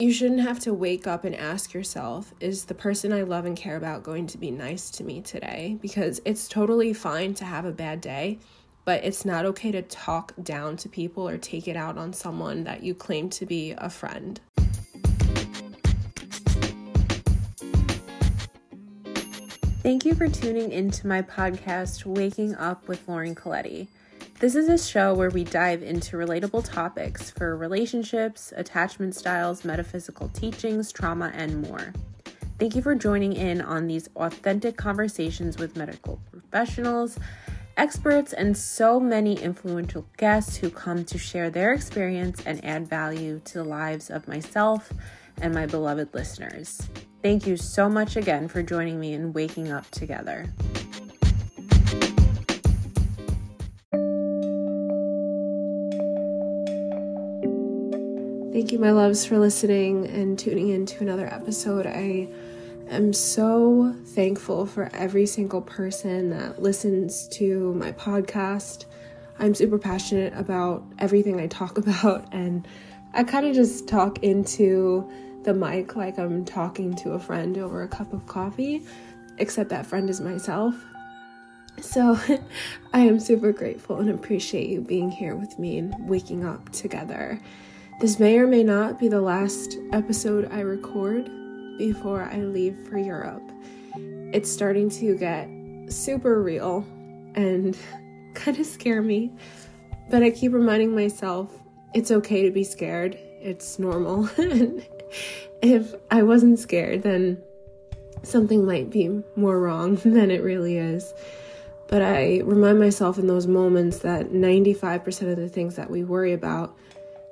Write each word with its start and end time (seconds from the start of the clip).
you 0.00 0.12
shouldn't 0.12 0.40
have 0.40 0.58
to 0.58 0.74
wake 0.74 1.06
up 1.06 1.24
and 1.24 1.36
ask 1.36 1.72
yourself, 1.72 2.34
is 2.40 2.64
the 2.64 2.74
person 2.74 3.12
I 3.12 3.22
love 3.22 3.44
and 3.44 3.56
care 3.56 3.76
about 3.76 4.02
going 4.02 4.26
to 4.26 4.38
be 4.38 4.50
nice 4.50 4.90
to 4.90 5.04
me 5.04 5.20
today? 5.20 5.78
Because 5.80 6.20
it's 6.24 6.48
totally 6.48 6.92
fine 6.92 7.32
to 7.34 7.44
have 7.44 7.64
a 7.64 7.70
bad 7.70 8.00
day, 8.00 8.40
but 8.84 9.04
it's 9.04 9.24
not 9.24 9.46
okay 9.46 9.70
to 9.70 9.82
talk 9.82 10.32
down 10.42 10.76
to 10.78 10.88
people 10.88 11.28
or 11.28 11.38
take 11.38 11.68
it 11.68 11.76
out 11.76 11.96
on 11.96 12.12
someone 12.12 12.64
that 12.64 12.82
you 12.82 12.92
claim 12.92 13.30
to 13.30 13.46
be 13.46 13.72
a 13.78 13.88
friend. 13.88 14.40
Thank 19.84 20.04
you 20.04 20.16
for 20.16 20.26
tuning 20.26 20.72
into 20.72 21.06
my 21.06 21.22
podcast, 21.22 22.04
Waking 22.04 22.56
Up 22.56 22.88
with 22.88 23.06
Lauren 23.06 23.36
Colletti. 23.36 23.86
This 24.40 24.56
is 24.56 24.68
a 24.68 24.76
show 24.76 25.14
where 25.14 25.30
we 25.30 25.44
dive 25.44 25.82
into 25.82 26.16
relatable 26.16 26.68
topics 26.68 27.30
for 27.30 27.56
relationships, 27.56 28.52
attachment 28.56 29.14
styles, 29.14 29.64
metaphysical 29.64 30.28
teachings, 30.30 30.90
trauma, 30.92 31.30
and 31.34 31.62
more. 31.62 31.92
Thank 32.58 32.74
you 32.74 32.82
for 32.82 32.94
joining 32.96 33.32
in 33.32 33.60
on 33.60 33.86
these 33.86 34.08
authentic 34.16 34.76
conversations 34.76 35.56
with 35.56 35.76
medical 35.76 36.20
professionals, 36.30 37.16
experts, 37.76 38.32
and 38.32 38.56
so 38.56 38.98
many 38.98 39.40
influential 39.40 40.04
guests 40.16 40.56
who 40.56 40.68
come 40.68 41.04
to 41.04 41.16
share 41.16 41.48
their 41.48 41.72
experience 41.72 42.42
and 42.44 42.62
add 42.64 42.88
value 42.88 43.40
to 43.44 43.54
the 43.54 43.64
lives 43.64 44.10
of 44.10 44.26
myself 44.26 44.92
and 45.40 45.54
my 45.54 45.64
beloved 45.64 46.12
listeners. 46.12 46.82
Thank 47.22 47.46
you 47.46 47.56
so 47.56 47.88
much 47.88 48.16
again 48.16 48.48
for 48.48 48.62
joining 48.62 49.00
me 49.00 49.14
in 49.14 49.32
Waking 49.32 49.70
Up 49.70 49.88
Together. 49.90 50.52
Thank 58.54 58.70
you, 58.70 58.78
my 58.78 58.92
loves, 58.92 59.26
for 59.26 59.36
listening 59.36 60.06
and 60.06 60.38
tuning 60.38 60.68
in 60.68 60.86
to 60.86 61.02
another 61.02 61.26
episode. 61.26 61.88
I 61.88 62.28
am 62.88 63.12
so 63.12 63.96
thankful 64.04 64.64
for 64.64 64.88
every 64.94 65.26
single 65.26 65.60
person 65.60 66.30
that 66.30 66.62
listens 66.62 67.26
to 67.30 67.74
my 67.74 67.90
podcast. 67.90 68.84
I'm 69.40 69.56
super 69.56 69.76
passionate 69.76 70.34
about 70.36 70.84
everything 71.00 71.40
I 71.40 71.48
talk 71.48 71.78
about, 71.84 72.32
and 72.32 72.68
I 73.12 73.24
kind 73.24 73.44
of 73.44 73.56
just 73.56 73.88
talk 73.88 74.22
into 74.22 75.10
the 75.42 75.52
mic 75.52 75.96
like 75.96 76.16
I'm 76.16 76.44
talking 76.44 76.94
to 76.98 77.14
a 77.14 77.18
friend 77.18 77.58
over 77.58 77.82
a 77.82 77.88
cup 77.88 78.12
of 78.12 78.24
coffee, 78.28 78.82
except 79.38 79.68
that 79.70 79.84
friend 79.84 80.08
is 80.08 80.20
myself. 80.20 80.76
So 81.80 82.16
I 82.92 83.00
am 83.00 83.18
super 83.18 83.50
grateful 83.50 83.98
and 83.98 84.10
appreciate 84.10 84.68
you 84.68 84.80
being 84.80 85.10
here 85.10 85.34
with 85.34 85.58
me 85.58 85.78
and 85.78 86.08
waking 86.08 86.44
up 86.44 86.70
together. 86.70 87.40
This 88.00 88.18
may 88.18 88.38
or 88.38 88.46
may 88.48 88.64
not 88.64 88.98
be 88.98 89.06
the 89.06 89.20
last 89.20 89.78
episode 89.92 90.50
I 90.52 90.60
record 90.60 91.30
before 91.78 92.24
I 92.24 92.38
leave 92.38 92.76
for 92.88 92.98
Europe. 92.98 93.42
It's 94.32 94.50
starting 94.50 94.90
to 94.90 95.16
get 95.16 95.48
super 95.88 96.42
real 96.42 96.84
and 97.36 97.78
kind 98.34 98.58
of 98.58 98.66
scare 98.66 99.00
me, 99.00 99.32
but 100.10 100.24
I 100.24 100.30
keep 100.30 100.52
reminding 100.52 100.94
myself 100.94 101.56
it's 101.94 102.10
okay 102.10 102.42
to 102.42 102.50
be 102.50 102.64
scared. 102.64 103.16
It's 103.40 103.78
normal. 103.78 104.28
and 104.38 104.84
if 105.62 105.94
I 106.10 106.24
wasn't 106.24 106.58
scared, 106.58 107.04
then 107.04 107.40
something 108.24 108.66
might 108.66 108.90
be 108.90 109.22
more 109.36 109.60
wrong 109.60 109.94
than 110.04 110.32
it 110.32 110.42
really 110.42 110.78
is. 110.78 111.14
But 111.86 112.02
I 112.02 112.40
remind 112.40 112.80
myself 112.80 113.18
in 113.18 113.28
those 113.28 113.46
moments 113.46 113.98
that 113.98 114.30
95% 114.30 115.30
of 115.30 115.36
the 115.36 115.48
things 115.48 115.76
that 115.76 115.90
we 115.90 116.02
worry 116.02 116.32
about 116.32 116.76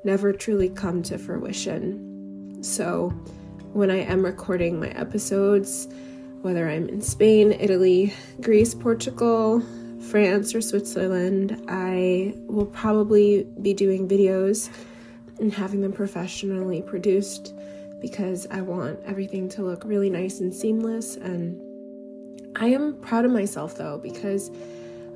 never 0.05 0.33
truly 0.33 0.69
come 0.69 1.03
to 1.05 1.19
fruition. 1.19 2.63
So, 2.63 3.11
when 3.73 3.91
I 3.91 3.99
am 3.99 4.25
recording 4.25 4.79
my 4.79 4.89
episodes, 4.89 5.89
whether 6.43 6.69
I'm 6.69 6.89
in 6.89 7.01
Spain, 7.01 7.53
Italy, 7.53 8.13
Greece, 8.41 8.75
Portugal, 8.75 9.63
France, 10.01 10.55
or 10.55 10.61
Switzerland, 10.61 11.65
I 11.69 12.35
will 12.47 12.67
probably 12.67 13.47
be 13.63 13.73
doing 13.73 14.09
videos 14.09 14.69
and 15.39 15.53
having 15.53 15.81
them 15.81 15.93
professionally 15.93 16.83
produced 16.83 17.55
because 18.01 18.47
I 18.51 18.61
want 18.61 18.99
everything 19.05 19.49
to 19.51 19.63
look 19.63 19.85
really 19.85 20.11
nice 20.11 20.41
and 20.41 20.53
seamless. 20.53 21.17
And 21.17 21.61
I 22.57 22.67
am 22.67 22.95
proud 23.01 23.25
of 23.25 23.31
myself 23.31 23.77
though, 23.77 23.99
because 23.99 24.51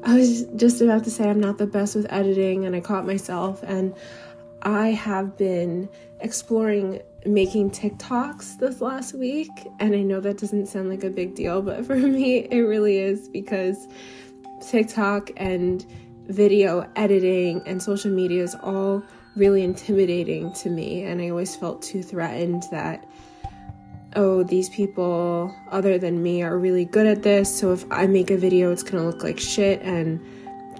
I 0.04 0.14
was 0.14 0.44
just 0.54 0.80
about 0.80 1.04
to 1.04 1.10
say 1.10 1.28
I'm 1.28 1.40
not 1.40 1.58
the 1.58 1.66
best 1.66 1.96
with 1.96 2.06
editing, 2.10 2.64
and 2.64 2.76
I 2.76 2.80
caught 2.80 3.04
myself. 3.04 3.62
And 3.64 3.94
I 4.66 4.88
have 4.88 5.38
been 5.38 5.88
exploring 6.18 7.00
making 7.24 7.70
TikToks 7.70 8.58
this 8.58 8.80
last 8.80 9.14
week, 9.14 9.48
and 9.78 9.94
I 9.94 10.02
know 10.02 10.18
that 10.18 10.38
doesn't 10.38 10.66
sound 10.66 10.88
like 10.88 11.04
a 11.04 11.08
big 11.08 11.36
deal, 11.36 11.62
but 11.62 11.86
for 11.86 11.94
me, 11.94 12.38
it 12.38 12.62
really 12.62 12.98
is 12.98 13.28
because 13.28 13.86
TikTok 14.68 15.30
and 15.36 15.86
video 16.26 16.90
editing 16.96 17.62
and 17.64 17.80
social 17.80 18.10
media 18.10 18.42
is 18.42 18.56
all 18.56 19.04
really 19.36 19.62
intimidating 19.62 20.52
to 20.54 20.68
me, 20.68 21.04
and 21.04 21.22
I 21.22 21.28
always 21.28 21.54
felt 21.54 21.80
too 21.80 22.02
threatened 22.02 22.64
that. 22.72 23.06
Oh, 24.16 24.42
these 24.42 24.70
people 24.70 25.54
other 25.70 25.98
than 25.98 26.22
me 26.22 26.42
are 26.42 26.58
really 26.58 26.86
good 26.86 27.06
at 27.06 27.22
this, 27.22 27.56
so 27.56 27.72
if 27.72 27.84
I 27.92 28.06
make 28.06 28.30
a 28.32 28.36
video, 28.36 28.72
it's 28.72 28.82
gonna 28.82 29.04
look 29.04 29.22
like 29.22 29.38
shit. 29.38 29.80
And 29.82 30.20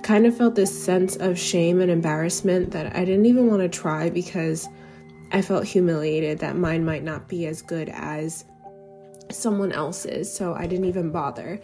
kind 0.03 0.27
of 0.27 0.37
felt 0.37 0.55
this 0.55 0.84
sense 0.84 1.17
of 1.17 1.39
shame 1.39 1.81
and 1.81 1.91
embarrassment 1.91 2.71
that 2.73 2.95
I 2.97 3.05
didn't 3.05 3.27
even 3.27 3.49
want 3.49 3.62
to 3.62 3.69
try 3.69 4.11
because 4.11 4.69
I 5.33 5.43
felt 5.43 5.65
humiliated 5.65 6.39
that 6.39 6.57
mine 6.57 6.84
might 6.84 7.03
not 7.03 7.29
be 7.29 7.47
as 7.47 7.62
good 7.62 7.89
as 7.89 8.45
someone 9.31 9.73
else's, 9.73 10.33
so 10.33 10.55
I 10.55 10.67
didn't 10.67 10.87
even 10.87 11.11
bother. 11.11 11.61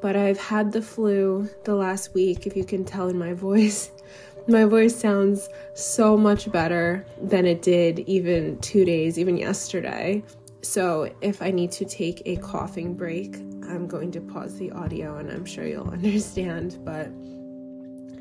But 0.00 0.16
I've 0.16 0.38
had 0.38 0.72
the 0.72 0.82
flu 0.82 1.48
the 1.64 1.74
last 1.74 2.14
week, 2.14 2.46
if 2.46 2.56
you 2.56 2.64
can 2.64 2.84
tell 2.84 3.08
in 3.08 3.18
my 3.18 3.32
voice. 3.34 3.90
My 4.46 4.64
voice 4.64 4.96
sounds 4.96 5.48
so 5.74 6.16
much 6.16 6.50
better 6.50 7.04
than 7.20 7.44
it 7.44 7.60
did 7.60 8.00
even 8.00 8.58
two 8.60 8.84
days, 8.84 9.18
even 9.18 9.36
yesterday. 9.36 10.22
So, 10.62 11.12
if 11.20 11.42
I 11.42 11.50
need 11.50 11.70
to 11.72 11.84
take 11.84 12.22
a 12.24 12.36
coughing 12.36 12.94
break, 12.94 13.36
I'm 13.68 13.86
going 13.86 14.10
to 14.12 14.20
pause 14.20 14.56
the 14.56 14.72
audio 14.72 15.18
and 15.18 15.30
I'm 15.30 15.44
sure 15.44 15.66
you'll 15.66 15.90
understand. 15.92 16.78
But 16.84 17.10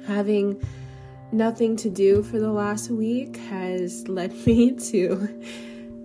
having 0.07 0.61
nothing 1.31 1.75
to 1.75 1.89
do 1.89 2.23
for 2.23 2.39
the 2.39 2.51
last 2.51 2.89
week 2.89 3.37
has 3.37 4.07
led 4.07 4.33
me 4.45 4.71
to 4.71 5.27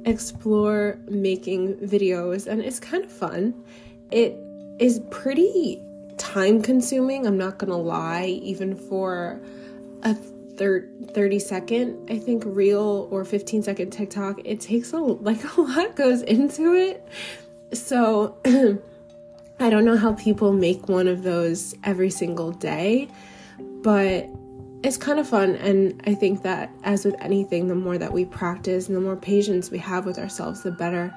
explore 0.04 0.98
making 1.08 1.76
videos, 1.76 2.46
and 2.46 2.60
it's 2.60 2.80
kind 2.80 3.04
of 3.04 3.12
fun. 3.12 3.54
It 4.10 4.36
is 4.78 5.00
pretty 5.10 5.80
time 6.18 6.60
consuming, 6.60 7.26
I'm 7.26 7.38
not 7.38 7.58
gonna 7.58 7.78
lie, 7.78 8.26
even 8.42 8.74
for 8.74 9.40
a 10.02 10.14
thir- 10.14 10.88
30 11.12 11.38
second, 11.38 12.10
I 12.10 12.18
think, 12.18 12.42
reel 12.44 13.08
or 13.10 13.24
15 13.24 13.62
second 13.62 13.90
TikTok, 13.90 14.40
it 14.44 14.60
takes 14.60 14.92
a 14.92 14.98
like 14.98 15.56
a 15.56 15.60
lot 15.60 15.94
goes 15.96 16.22
into 16.22 16.74
it. 16.74 17.06
So 17.72 18.36
I 19.60 19.70
don't 19.70 19.84
know 19.84 19.96
how 19.96 20.14
people 20.14 20.52
make 20.52 20.88
one 20.88 21.06
of 21.06 21.22
those 21.22 21.74
every 21.84 22.10
single 22.10 22.50
day 22.50 23.08
but 23.82 24.28
it's 24.82 24.96
kind 24.96 25.18
of 25.18 25.28
fun 25.28 25.54
and 25.56 26.00
i 26.06 26.14
think 26.14 26.42
that 26.42 26.70
as 26.82 27.04
with 27.04 27.14
anything 27.20 27.68
the 27.68 27.74
more 27.74 27.98
that 27.98 28.12
we 28.12 28.24
practice 28.24 28.88
and 28.88 28.96
the 28.96 29.00
more 29.00 29.16
patience 29.16 29.70
we 29.70 29.78
have 29.78 30.04
with 30.06 30.18
ourselves 30.18 30.62
the 30.62 30.70
better 30.70 31.14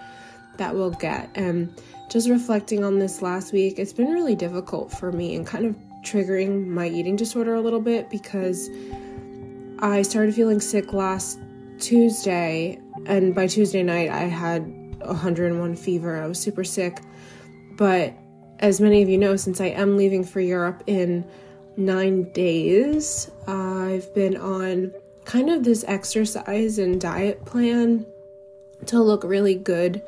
that 0.58 0.74
we'll 0.74 0.92
get. 0.92 1.30
And 1.36 1.74
just 2.10 2.30
reflecting 2.30 2.84
on 2.84 3.00
this 3.00 3.22
last 3.22 3.52
week 3.52 3.78
it's 3.78 3.94
been 3.94 4.12
really 4.12 4.36
difficult 4.36 4.92
for 4.92 5.12
me 5.12 5.36
and 5.36 5.46
kind 5.46 5.66
of 5.66 5.76
triggering 6.02 6.68
my 6.68 6.88
eating 6.88 7.16
disorder 7.16 7.56
a 7.56 7.62
little 7.62 7.82
bit 7.82 8.10
because 8.12 8.70
i 9.80 10.04
started 10.04 10.36
feeling 10.36 10.62
sick 10.62 10.94
last 10.94 11.40
tuesday 11.80 12.80
and 13.08 13.34
by 13.34 13.48
tuesday 13.48 13.82
night 13.82 14.10
i 14.10 14.22
had 14.22 14.62
101 15.00 15.76
fever. 15.76 16.22
I 16.22 16.28
was 16.28 16.40
super 16.40 16.64
sick. 16.64 17.02
But 17.78 18.14
as 18.60 18.80
many 18.80 19.04
of 19.04 19.10
you 19.10 19.18
know 19.18 19.36
since 19.36 19.60
i 19.60 19.66
am 19.66 19.98
leaving 19.98 20.24
for 20.24 20.40
europe 20.40 20.82
in 20.88 21.26
nine 21.78 22.32
days, 22.32 23.30
I've 23.48 24.14
been 24.14 24.38
on 24.38 24.94
kind 25.26 25.50
of 25.50 25.64
this 25.64 25.84
exercise 25.88 26.78
and 26.78 27.02
diet 27.02 27.44
plan 27.46 28.06
to 28.86 29.02
look 29.02 29.24
really 29.24 29.56
good 29.56 30.02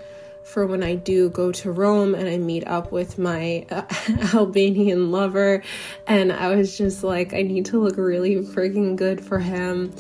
for 0.44 0.66
when 0.66 0.82
I 0.82 0.96
do 0.96 1.30
go 1.30 1.52
to 1.52 1.72
Rome 1.72 2.16
and 2.16 2.30
I 2.30 2.38
meet 2.38 2.66
up 2.68 2.92
with 2.92 3.20
my 3.20 3.66
uh, 3.70 3.84
Albanian 4.34 5.12
lover. 5.12 5.62
And 6.08 6.32
I 6.32 6.56
was 6.56 6.78
just 6.78 7.04
like, 7.04 7.34
I 7.34 7.42
need 7.42 7.66
to 7.66 7.82
look 7.82 7.98
really 7.98 8.36
freaking 8.38 8.96
good 8.96 9.24
for 9.24 9.40
him. 9.40 9.94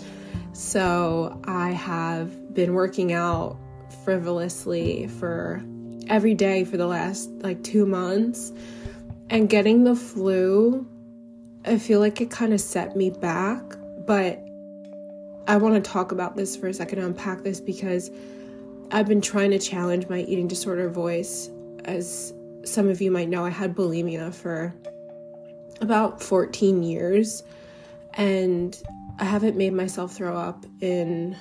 So 0.53 1.39
I 1.43 1.71
have 1.71 2.53
been 2.53 2.73
working 2.73 3.11
out 3.11 3.57
frivolously 4.05 5.07
for 5.07 5.61
every 6.07 6.33
day 6.33 6.63
for 6.63 6.77
the 6.77 6.87
last 6.87 7.29
like 7.41 7.61
two 7.63 7.85
months. 7.85 8.53
And 9.29 9.49
getting 9.49 9.83
the 9.83 9.95
flu 9.95 10.87
I 11.67 11.77
feel 11.77 11.99
like 11.99 12.21
it 12.21 12.31
kind 12.31 12.53
of 12.53 12.61
set 12.61 12.95
me 12.95 13.09
back, 13.09 13.61
but 14.05 14.41
I 15.47 15.57
want 15.57 15.75
to 15.75 15.81
talk 15.81 16.13
about 16.13 16.37
this 16.37 16.55
for 16.55 16.67
a 16.67 16.73
second, 16.73 16.99
unpack 16.99 17.43
this 17.43 17.59
because 17.59 18.09
I've 18.91 19.07
been 19.07 19.19
trying 19.19 19.51
to 19.51 19.59
challenge 19.59 20.07
my 20.07 20.19
eating 20.19 20.47
disorder 20.47 20.89
voice. 20.89 21.49
As 21.83 22.33
some 22.63 22.87
of 22.87 23.01
you 23.01 23.11
might 23.11 23.27
know, 23.27 23.43
I 23.43 23.49
had 23.49 23.75
bulimia 23.75 24.33
for 24.33 24.73
about 25.81 26.23
14 26.23 26.83
years, 26.83 27.43
and 28.13 28.81
I 29.19 29.25
haven't 29.25 29.57
made 29.57 29.73
myself 29.73 30.13
throw 30.13 30.37
up 30.37 30.65
in. 30.79 31.35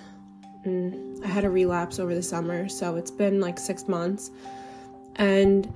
Mm, 0.67 1.25
I 1.25 1.29
had 1.29 1.45
a 1.45 1.51
relapse 1.51 2.01
over 2.01 2.17
the 2.17 2.23
summer, 2.23 2.69
so 2.69 2.97
it's 2.97 3.13
been 3.13 3.41
like 3.41 3.61
six 3.61 3.87
months. 3.87 4.33
And 5.15 5.73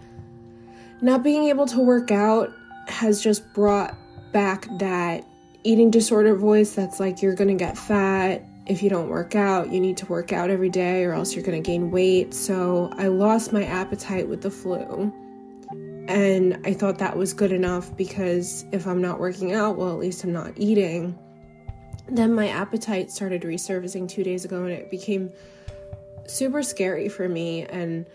not 1.01 1.23
being 1.23 1.45
able 1.45 1.67
to 1.67 1.79
work 1.79 2.11
out 2.11 2.53
has 2.89 3.23
just 3.23 3.55
brought 3.55 3.97
back 4.33 4.67
that 4.79 5.25
eating 5.63 5.91
disorder 5.91 6.35
voice 6.35 6.75
that's 6.75 7.01
like 7.01 7.23
you're 7.23 7.35
gonna 7.35 7.55
get 7.55 7.77
fat 7.77 8.43
if 8.71 8.85
you 8.85 8.89
don't 8.89 9.09
work 9.09 9.35
out, 9.35 9.73
you 9.73 9.81
need 9.81 9.97
to 9.97 10.07
work 10.07 10.33
out 10.33 10.49
every 10.49 10.69
day 10.69 11.05
or 11.05 11.13
else 11.13 11.35
you're 11.35 11.45
to 11.45 11.59
gain 11.59 11.91
weight. 11.91 12.33
So 12.33 12.89
I 12.97 13.09
lost 13.09 13.53
my 13.53 13.65
appetite 13.65 14.29
with 14.29 14.43
the 14.43 14.51
flu. 14.51 15.13
And 16.07 16.57
I 16.65 16.73
thought 16.73 16.99
that 16.99 17.17
was 17.17 17.33
good 17.33 17.51
enough 17.51 17.97
because 17.97 18.65
if 18.71 18.87
I'm 18.87 19.03
not 19.03 19.19
working 19.19 19.55
out, 19.55 19.77
well, 19.77 19.91
at 19.91 19.99
least 19.99 20.23
I'm 20.23 20.33
not 20.33 20.53
eating. 20.57 21.19
Then 22.09 22.33
my 22.33 22.49
appetite 22.49 23.11
started 23.11 23.43
resurfacing 23.43 24.09
two 24.09 24.23
days 24.23 24.45
ago 24.45 24.63
and 24.63 24.73
it 24.73 24.89
became 24.89 25.31
super 26.29 26.63
scary 26.63 27.09
for 27.09 27.29
me. 27.29 27.65
And 27.65 28.07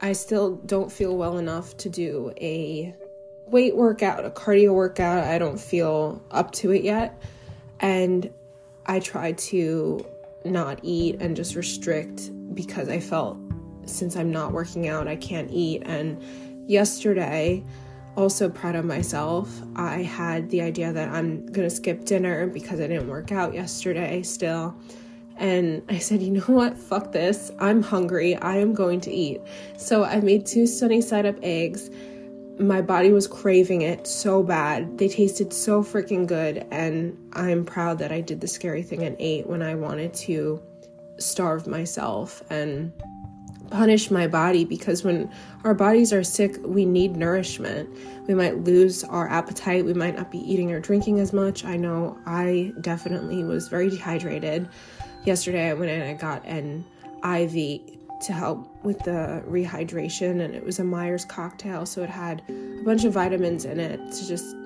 I 0.00 0.14
still 0.14 0.56
don't 0.56 0.90
feel 0.90 1.16
well 1.16 1.38
enough 1.38 1.76
to 1.76 1.88
do 1.88 2.32
a 2.40 2.92
weight 3.52 3.76
workout, 3.76 4.24
a 4.24 4.30
cardio 4.30 4.74
workout. 4.74 5.24
I 5.24 5.38
don't 5.38 5.60
feel 5.60 6.20
up 6.30 6.50
to 6.52 6.72
it 6.72 6.82
yet. 6.82 7.22
And 7.78 8.32
I 8.86 8.98
tried 8.98 9.38
to 9.38 10.04
not 10.44 10.80
eat 10.82 11.20
and 11.20 11.36
just 11.36 11.54
restrict 11.54 12.30
because 12.54 12.88
I 12.88 12.98
felt 12.98 13.38
since 13.84 14.16
I'm 14.16 14.30
not 14.30 14.52
working 14.52 14.88
out, 14.88 15.06
I 15.06 15.16
can't 15.16 15.50
eat. 15.50 15.82
And 15.84 16.22
yesterday, 16.66 17.64
also 18.16 18.48
proud 18.48 18.74
of 18.74 18.84
myself, 18.84 19.62
I 19.76 20.02
had 20.02 20.50
the 20.50 20.62
idea 20.62 20.92
that 20.92 21.08
I'm 21.10 21.46
gonna 21.46 21.70
skip 21.70 22.04
dinner 22.04 22.46
because 22.46 22.80
I 22.80 22.86
didn't 22.86 23.08
work 23.08 23.32
out 23.32 23.54
yesterday 23.54 24.22
still. 24.22 24.74
And 25.36 25.82
I 25.88 25.98
said, 25.98 26.22
you 26.22 26.30
know 26.30 26.40
what? 26.42 26.78
Fuck 26.78 27.12
this. 27.12 27.50
I'm 27.58 27.82
hungry. 27.82 28.36
I 28.36 28.58
am 28.58 28.74
going 28.74 29.00
to 29.02 29.10
eat. 29.10 29.40
So 29.76 30.04
I 30.04 30.20
made 30.20 30.46
two 30.46 30.66
sunny 30.66 31.00
side 31.00 31.26
up 31.26 31.36
eggs 31.42 31.90
my 32.62 32.80
body 32.80 33.10
was 33.10 33.26
craving 33.26 33.82
it 33.82 34.06
so 34.06 34.42
bad. 34.42 34.98
They 34.98 35.08
tasted 35.08 35.52
so 35.52 35.82
freaking 35.82 36.26
good, 36.26 36.66
and 36.70 37.16
I'm 37.32 37.64
proud 37.64 37.98
that 37.98 38.12
I 38.12 38.20
did 38.20 38.40
the 38.40 38.48
scary 38.48 38.82
thing 38.82 39.02
and 39.02 39.16
ate 39.18 39.46
when 39.46 39.62
I 39.62 39.74
wanted 39.74 40.14
to 40.14 40.62
starve 41.18 41.66
myself 41.66 42.42
and 42.50 42.92
punish 43.70 44.10
my 44.10 44.26
body 44.26 44.64
because 44.64 45.02
when 45.02 45.32
our 45.64 45.74
bodies 45.74 46.12
are 46.12 46.22
sick, 46.22 46.56
we 46.62 46.84
need 46.84 47.16
nourishment. 47.16 47.88
We 48.28 48.34
might 48.34 48.64
lose 48.64 49.02
our 49.04 49.28
appetite, 49.28 49.84
we 49.84 49.94
might 49.94 50.16
not 50.16 50.30
be 50.30 50.38
eating 50.38 50.72
or 50.72 50.80
drinking 50.80 51.20
as 51.20 51.32
much. 51.32 51.64
I 51.64 51.76
know 51.76 52.18
I 52.26 52.72
definitely 52.80 53.44
was 53.44 53.68
very 53.68 53.88
dehydrated. 53.88 54.68
Yesterday, 55.24 55.70
I 55.70 55.74
went 55.74 55.90
and 55.90 56.02
I 56.02 56.12
got 56.14 56.44
an 56.44 56.84
IV 57.24 57.80
to 58.22 58.32
help 58.32 58.68
with 58.84 58.98
the 59.00 59.42
rehydration 59.46 60.42
and 60.42 60.54
it 60.54 60.64
was 60.64 60.78
a 60.78 60.84
Myers 60.84 61.24
cocktail 61.24 61.86
so 61.86 62.02
it 62.02 62.10
had 62.10 62.42
a 62.48 62.82
bunch 62.84 63.04
of 63.04 63.12
vitamins 63.12 63.64
in 63.64 63.80
it 63.80 63.98
to 64.12 64.26
just 64.26 64.56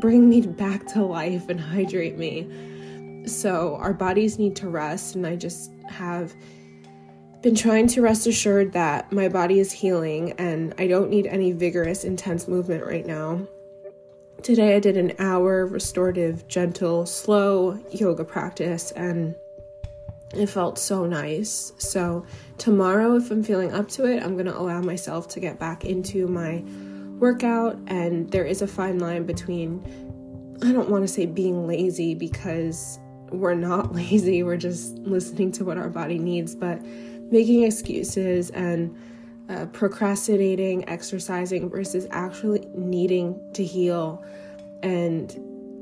bring 0.00 0.28
me 0.28 0.40
back 0.40 0.86
to 0.88 1.02
life 1.04 1.48
and 1.48 1.60
hydrate 1.60 2.18
me. 2.18 2.48
So 3.26 3.76
our 3.76 3.92
bodies 3.92 4.38
need 4.38 4.56
to 4.56 4.68
rest 4.68 5.14
and 5.14 5.26
I 5.26 5.36
just 5.36 5.70
have 5.88 6.34
been 7.42 7.54
trying 7.54 7.86
to 7.86 8.02
rest 8.02 8.26
assured 8.26 8.72
that 8.72 9.12
my 9.12 9.28
body 9.28 9.60
is 9.60 9.70
healing 9.70 10.32
and 10.32 10.74
I 10.78 10.86
don't 10.86 11.10
need 11.10 11.26
any 11.26 11.52
vigorous 11.52 12.04
intense 12.04 12.48
movement 12.48 12.84
right 12.84 13.06
now. 13.06 13.46
Today 14.42 14.76
I 14.76 14.80
did 14.80 14.96
an 14.96 15.12
hour 15.18 15.66
restorative 15.66 16.46
gentle 16.48 17.06
slow 17.06 17.78
yoga 17.90 18.24
practice 18.24 18.90
and 18.92 19.34
it 20.34 20.46
felt 20.46 20.78
so 20.78 21.06
nice. 21.06 21.72
So, 21.78 22.26
tomorrow, 22.58 23.16
if 23.16 23.30
I'm 23.30 23.42
feeling 23.42 23.72
up 23.72 23.88
to 23.90 24.04
it, 24.04 24.22
I'm 24.22 24.34
going 24.34 24.46
to 24.46 24.58
allow 24.58 24.80
myself 24.80 25.28
to 25.28 25.40
get 25.40 25.58
back 25.58 25.84
into 25.84 26.26
my 26.26 26.62
workout. 27.18 27.78
And 27.86 28.30
there 28.30 28.44
is 28.44 28.62
a 28.62 28.66
fine 28.66 28.98
line 28.98 29.24
between, 29.24 29.82
I 30.62 30.72
don't 30.72 30.88
want 30.88 31.04
to 31.04 31.08
say 31.08 31.26
being 31.26 31.66
lazy 31.66 32.14
because 32.14 32.98
we're 33.30 33.54
not 33.54 33.94
lazy, 33.94 34.42
we're 34.42 34.56
just 34.56 34.94
listening 34.98 35.52
to 35.52 35.64
what 35.64 35.78
our 35.78 35.88
body 35.88 36.18
needs, 36.18 36.54
but 36.54 36.82
making 37.30 37.64
excuses 37.64 38.50
and 38.50 38.96
uh, 39.48 39.66
procrastinating, 39.66 40.88
exercising 40.88 41.70
versus 41.70 42.06
actually 42.10 42.66
needing 42.74 43.40
to 43.52 43.64
heal 43.64 44.24
and 44.82 45.36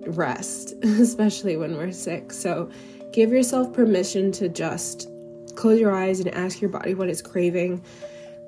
rest, 0.06 0.74
especially 0.82 1.56
when 1.56 1.76
we're 1.76 1.92
sick. 1.92 2.32
So, 2.32 2.70
Give 3.14 3.30
yourself 3.30 3.72
permission 3.72 4.32
to 4.32 4.48
just 4.48 5.08
close 5.56 5.80
your 5.80 5.94
eyes 5.94 6.20
and 6.20 6.32
ask 6.34 6.60
your 6.60 6.70
body 6.70 6.94
what 6.94 7.08
it's 7.08 7.22
craving. 7.22 7.82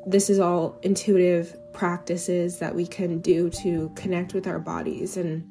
This 0.07 0.31
is 0.31 0.39
all 0.39 0.79
intuitive 0.83 1.57
practices 1.73 2.59
that 2.59 2.75
we 2.75 2.87
can 2.87 3.19
do 3.21 3.51
to 3.51 3.91
connect 3.95 4.35
with 4.35 4.47
our 4.47 4.59
bodies 4.59 5.17
and 5.17 5.45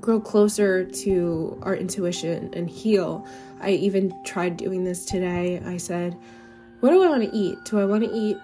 grow 0.00 0.20
closer 0.20 0.84
to 0.84 1.58
our 1.62 1.76
intuition 1.76 2.52
and 2.54 2.68
heal. 2.68 3.26
I 3.60 3.70
even 3.70 4.12
tried 4.24 4.56
doing 4.56 4.84
this 4.84 5.04
today. 5.04 5.62
I 5.64 5.76
said, 5.76 6.16
What 6.80 6.90
do 6.90 7.02
I 7.02 7.08
want 7.08 7.22
to 7.22 7.36
eat? 7.36 7.58
Do 7.64 7.78
I 7.78 7.84
want 7.84 8.04
to 8.04 8.10
eat 8.10 8.36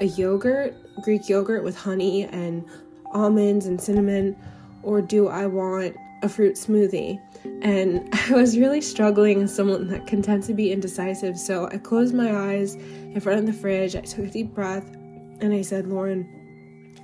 a 0.00 0.04
yogurt, 0.04 0.74
Greek 1.02 1.28
yogurt 1.28 1.64
with 1.64 1.76
honey 1.76 2.24
and 2.24 2.64
almonds 3.12 3.66
and 3.66 3.80
cinnamon? 3.80 4.36
Or 4.82 5.02
do 5.02 5.28
I 5.28 5.46
want 5.46 5.96
a 6.22 6.28
fruit 6.28 6.54
smoothie? 6.54 7.20
And 7.62 8.08
I 8.30 8.32
was 8.34 8.58
really 8.58 8.80
struggling 8.80 9.42
as 9.42 9.54
someone 9.54 9.88
that 9.88 10.06
can 10.06 10.22
tend 10.22 10.44
to 10.44 10.54
be 10.54 10.72
indecisive. 10.72 11.38
So 11.38 11.68
I 11.72 11.78
closed 11.78 12.14
my 12.14 12.34
eyes 12.34 12.74
in 12.74 13.20
front 13.20 13.40
of 13.40 13.46
the 13.46 13.52
fridge. 13.52 13.96
I 13.96 14.00
took 14.00 14.26
a 14.26 14.30
deep 14.30 14.54
breath 14.54 14.86
and 15.40 15.52
I 15.52 15.62
said, 15.62 15.86
Lauren, 15.86 16.24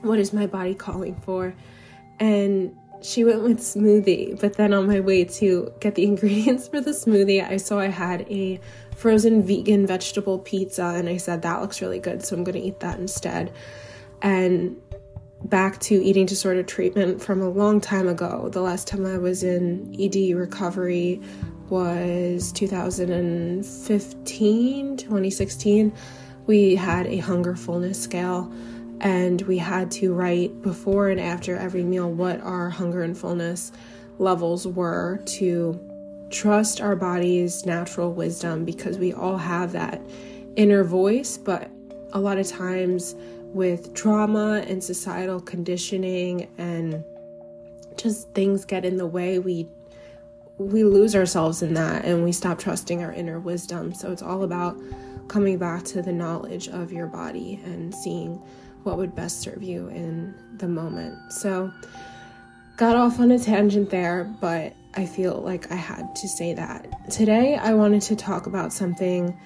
what 0.02 0.18
is 0.18 0.32
my 0.32 0.46
body 0.46 0.74
calling 0.74 1.14
for? 1.16 1.54
And 2.20 2.76
she 3.02 3.22
went 3.24 3.42
with 3.42 3.58
smoothie. 3.58 4.40
But 4.40 4.54
then 4.54 4.72
on 4.72 4.86
my 4.86 5.00
way 5.00 5.24
to 5.24 5.72
get 5.80 5.94
the 5.94 6.04
ingredients 6.10 6.68
for 6.68 6.80
the 6.80 6.92
smoothie, 6.92 7.46
I 7.46 7.58
saw 7.58 7.78
I 7.78 7.88
had 7.88 8.22
a 8.30 8.60
frozen 8.96 9.42
vegan 9.42 9.86
vegetable 9.86 10.38
pizza. 10.38 10.84
And 10.84 11.08
I 11.08 11.18
said, 11.18 11.42
that 11.42 11.60
looks 11.60 11.80
really 11.80 11.98
good. 11.98 12.24
So 12.24 12.36
I'm 12.36 12.44
going 12.44 12.60
to 12.60 12.66
eat 12.66 12.80
that 12.80 12.98
instead. 12.98 13.52
And 14.22 14.76
back 15.44 15.78
to 15.78 16.02
eating 16.02 16.26
disorder 16.26 16.62
treatment 16.62 17.22
from 17.22 17.42
a 17.42 17.48
long 17.48 17.80
time 17.80 18.08
ago. 18.08 18.48
The 18.50 18.60
last 18.60 18.88
time 18.88 19.04
I 19.04 19.18
was 19.18 19.42
in 19.42 19.94
ED 19.98 20.36
recovery 20.36 21.20
was 21.68 22.52
2015, 22.52 24.96
2016. 24.96 25.92
We 26.46 26.74
had 26.74 27.06
a 27.06 27.18
hunger 27.18 27.54
fullness 27.56 28.02
scale 28.02 28.50
and 29.00 29.42
we 29.42 29.58
had 29.58 29.90
to 29.90 30.14
write 30.14 30.62
before 30.62 31.10
and 31.10 31.20
after 31.20 31.56
every 31.56 31.84
meal 31.84 32.10
what 32.10 32.40
our 32.40 32.70
hunger 32.70 33.02
and 33.02 33.14
fullness 33.16 33.72
levels 34.18 34.66
were 34.66 35.20
to 35.26 35.78
trust 36.30 36.80
our 36.80 36.96
body's 36.96 37.66
natural 37.66 38.12
wisdom 38.12 38.64
because 38.64 38.98
we 38.98 39.12
all 39.12 39.36
have 39.36 39.72
that 39.72 40.00
inner 40.56 40.84
voice, 40.84 41.36
but 41.36 41.70
a 42.12 42.20
lot 42.20 42.38
of 42.38 42.46
times 42.46 43.14
with 43.54 43.94
trauma 43.94 44.64
and 44.66 44.82
societal 44.82 45.40
conditioning 45.40 46.48
and 46.58 47.04
just 47.96 48.28
things 48.30 48.64
get 48.64 48.84
in 48.84 48.96
the 48.96 49.06
way 49.06 49.38
we 49.38 49.68
we 50.58 50.84
lose 50.84 51.16
ourselves 51.16 51.62
in 51.62 51.74
that 51.74 52.04
and 52.04 52.22
we 52.22 52.30
stop 52.30 52.58
trusting 52.58 53.02
our 53.02 53.12
inner 53.12 53.40
wisdom. 53.40 53.92
So 53.92 54.12
it's 54.12 54.22
all 54.22 54.44
about 54.44 54.76
coming 55.26 55.58
back 55.58 55.82
to 55.84 56.02
the 56.02 56.12
knowledge 56.12 56.68
of 56.68 56.92
your 56.92 57.06
body 57.08 57.60
and 57.64 57.92
seeing 57.92 58.34
what 58.84 58.98
would 58.98 59.16
best 59.16 59.40
serve 59.40 59.62
you 59.62 59.88
in 59.88 60.34
the 60.58 60.68
moment. 60.68 61.32
So 61.32 61.72
got 62.76 62.96
off 62.96 63.18
on 63.20 63.30
a 63.30 63.38
tangent 63.38 63.88
there 63.90 64.24
but 64.40 64.72
i 64.96 65.06
feel 65.06 65.40
like 65.40 65.70
i 65.70 65.76
had 65.76 66.14
to 66.16 66.28
say 66.28 66.54
that. 66.54 66.86
Today 67.10 67.54
i 67.54 67.72
wanted 67.72 68.02
to 68.02 68.16
talk 68.16 68.46
about 68.46 68.72
something 68.72 69.38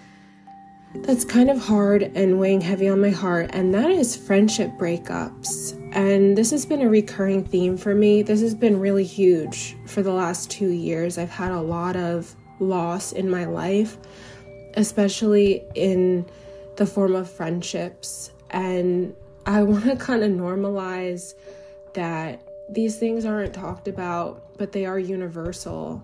that's 0.95 1.25
kind 1.25 1.50
of 1.50 1.59
hard 1.59 2.02
and 2.02 2.40
weighing 2.40 2.61
heavy 2.61 2.88
on 2.88 3.00
my 3.00 3.11
heart, 3.11 3.50
and 3.52 3.75
that 3.75 3.90
is 3.90 4.16
friendship 4.16 4.71
breakups. 4.78 5.75
And 5.95 6.37
this 6.37 6.50
has 6.50 6.64
been 6.64 6.83
a 6.83 6.88
recurring 6.88 7.45
theme 7.45 7.76
for 7.76 7.95
me. 7.95 8.23
This 8.23 8.40
has 8.40 8.54
been 8.54 8.80
really 8.80 9.04
huge 9.04 9.76
for 9.87 10.02
the 10.02 10.12
last 10.12 10.50
two 10.50 10.71
years. 10.71 11.18
I've 11.18 11.30
had 11.30 11.52
a 11.52 11.61
lot 11.61 11.97
of 11.97 12.35
loss 12.61 13.12
in 13.12 13.30
my 13.30 13.45
life, 13.45 13.99
especially 14.75 15.64
in 15.75 16.26
the 16.76 16.87
form 16.87 17.14
of 17.14 17.30
friendships. 17.30 18.30
And 18.50 19.14
I 19.47 19.62
want 19.64 19.85
to 19.85 19.97
kind 19.97 20.23
of 20.23 20.30
normalize 20.30 21.35
that 21.95 22.42
these 22.71 22.99
things 22.99 23.25
aren't 23.25 23.54
talked 23.54 23.88
about, 23.88 24.57
but 24.59 24.73
they 24.73 24.85
are 24.85 24.99
universal 24.99 26.02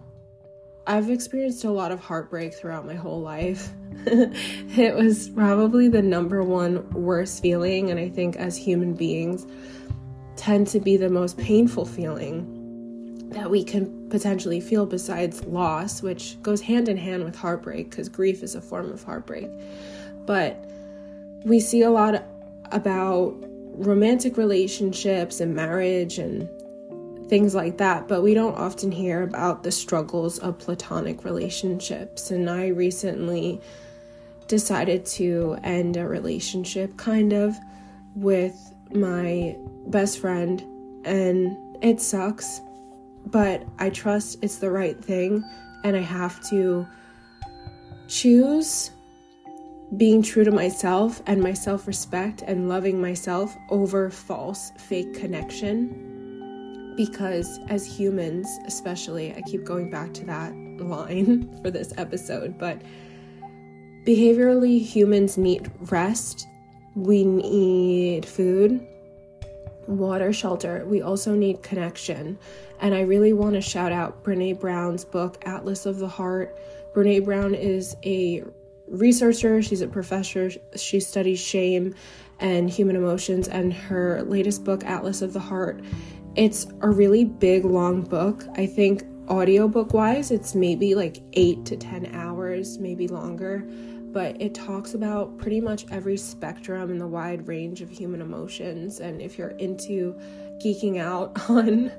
I've 0.86 1.08
experienced 1.08 1.64
a 1.64 1.70
lot 1.70 1.92
of 1.92 2.00
heartbreak 2.00 2.52
throughout 2.52 2.86
my 2.86 2.94
whole 2.94 3.20
life. 3.20 3.70
it 4.06 4.94
was 4.94 5.30
probably 5.30 5.88
the 5.88 6.02
number 6.02 6.42
one 6.42 6.88
worst 6.90 7.40
feeling, 7.40 7.90
and 7.90 7.98
I 7.98 8.10
think 8.10 8.36
as 8.36 8.56
human 8.56 8.92
beings, 8.92 9.46
tend 10.36 10.66
to 10.68 10.80
be 10.80 10.96
the 10.96 11.08
most 11.08 11.38
painful 11.38 11.86
feeling 11.86 13.30
that 13.30 13.50
we 13.50 13.64
can 13.64 14.08
potentially 14.10 14.60
feel 14.60 14.84
besides 14.84 15.42
loss, 15.44 16.02
which 16.02 16.40
goes 16.42 16.60
hand 16.60 16.88
in 16.88 16.98
hand 16.98 17.24
with 17.24 17.34
heartbreak 17.34 17.88
because 17.88 18.08
grief 18.08 18.42
is 18.42 18.54
a 18.54 18.60
form 18.60 18.92
of 18.92 19.02
heartbreak. 19.02 19.48
But 20.26 20.64
we 21.44 21.60
see 21.60 21.82
a 21.82 21.90
lot 21.90 22.24
about 22.72 23.34
romantic 23.76 24.36
relationships 24.36 25.40
and 25.40 25.54
marriage 25.54 26.18
and 26.18 26.48
things 27.28 27.54
like 27.54 27.78
that, 27.78 28.06
but 28.08 28.22
we 28.22 28.34
don't 28.34 28.56
often 28.56 28.92
hear 28.92 29.22
about 29.22 29.62
the 29.62 29.72
struggles 29.72 30.38
of 30.38 30.58
platonic 30.58 31.24
relationships. 31.24 32.30
And 32.30 32.48
I 32.50 32.68
recently 32.68 33.60
decided 34.46 35.06
to 35.06 35.56
end 35.64 35.96
a 35.96 36.06
relationship 36.06 36.96
kind 36.96 37.32
of 37.32 37.56
with 38.14 38.74
my 38.92 39.56
best 39.86 40.18
friend, 40.18 40.62
and 41.04 41.56
it 41.82 42.00
sucks, 42.00 42.60
but 43.26 43.64
I 43.78 43.90
trust 43.90 44.38
it's 44.42 44.56
the 44.56 44.70
right 44.70 45.02
thing, 45.02 45.42
and 45.82 45.96
I 45.96 46.00
have 46.00 46.46
to 46.50 46.86
choose 48.06 48.90
being 49.96 50.22
true 50.22 50.44
to 50.44 50.50
myself 50.50 51.22
and 51.26 51.42
my 51.42 51.52
self 51.52 51.86
respect 51.86 52.42
and 52.42 52.68
loving 52.68 53.00
myself 53.00 53.56
over 53.70 54.10
false, 54.10 54.72
fake 54.76 55.14
connection 55.14 56.13
because 56.96 57.58
as 57.68 57.84
humans, 57.86 58.48
especially, 58.66 59.34
I 59.34 59.42
keep 59.42 59.64
going 59.64 59.90
back 59.90 60.12
to 60.14 60.24
that 60.26 60.54
line 60.78 61.60
for 61.62 61.70
this 61.70 61.92
episode, 61.96 62.58
but 62.58 62.80
behaviorally, 64.04 64.80
humans 64.80 65.38
need 65.38 65.70
rest, 65.90 66.46
we 66.94 67.24
need 67.24 68.26
food, 68.26 68.86
water, 69.86 70.32
shelter. 70.32 70.84
We 70.86 71.02
also 71.02 71.34
need 71.34 71.62
connection. 71.62 72.38
And 72.80 72.94
I 72.94 73.02
really 73.02 73.32
want 73.32 73.54
to 73.54 73.60
shout 73.60 73.92
out 73.92 74.24
Brene 74.24 74.58
Brown's 74.58 75.04
book, 75.04 75.42
Atlas 75.46 75.86
of 75.86 75.98
the 75.98 76.08
Heart. 76.08 76.56
Brene 76.94 77.24
Brown 77.24 77.54
is 77.54 77.96
a 78.04 78.44
researcher, 78.88 79.62
she's 79.62 79.80
a 79.80 79.88
professor, 79.88 80.50
she 80.76 81.00
studies 81.00 81.40
shame 81.40 81.94
and 82.40 82.68
human 82.68 82.96
emotions, 82.96 83.48
and 83.48 83.72
her 83.72 84.22
latest 84.24 84.64
book, 84.64 84.84
Atlas 84.84 85.22
of 85.22 85.32
the 85.32 85.40
Heart, 85.40 85.80
it's 86.36 86.66
a 86.80 86.88
really 86.88 87.24
big, 87.24 87.64
long 87.64 88.02
book. 88.02 88.44
I 88.56 88.66
think 88.66 89.04
audiobook 89.28 89.94
wise, 89.94 90.30
it's 90.30 90.54
maybe 90.54 90.94
like 90.94 91.22
eight 91.34 91.64
to 91.66 91.76
10 91.76 92.14
hours, 92.14 92.78
maybe 92.78 93.08
longer. 93.08 93.64
But 94.12 94.40
it 94.40 94.54
talks 94.54 94.94
about 94.94 95.38
pretty 95.38 95.60
much 95.60 95.86
every 95.90 96.16
spectrum 96.16 96.90
and 96.90 97.00
the 97.00 97.06
wide 97.06 97.48
range 97.48 97.82
of 97.82 97.90
human 97.90 98.20
emotions. 98.20 99.00
And 99.00 99.20
if 99.20 99.38
you're 99.38 99.50
into 99.50 100.16
geeking 100.58 100.98
out 100.98 101.32
on 101.50 101.92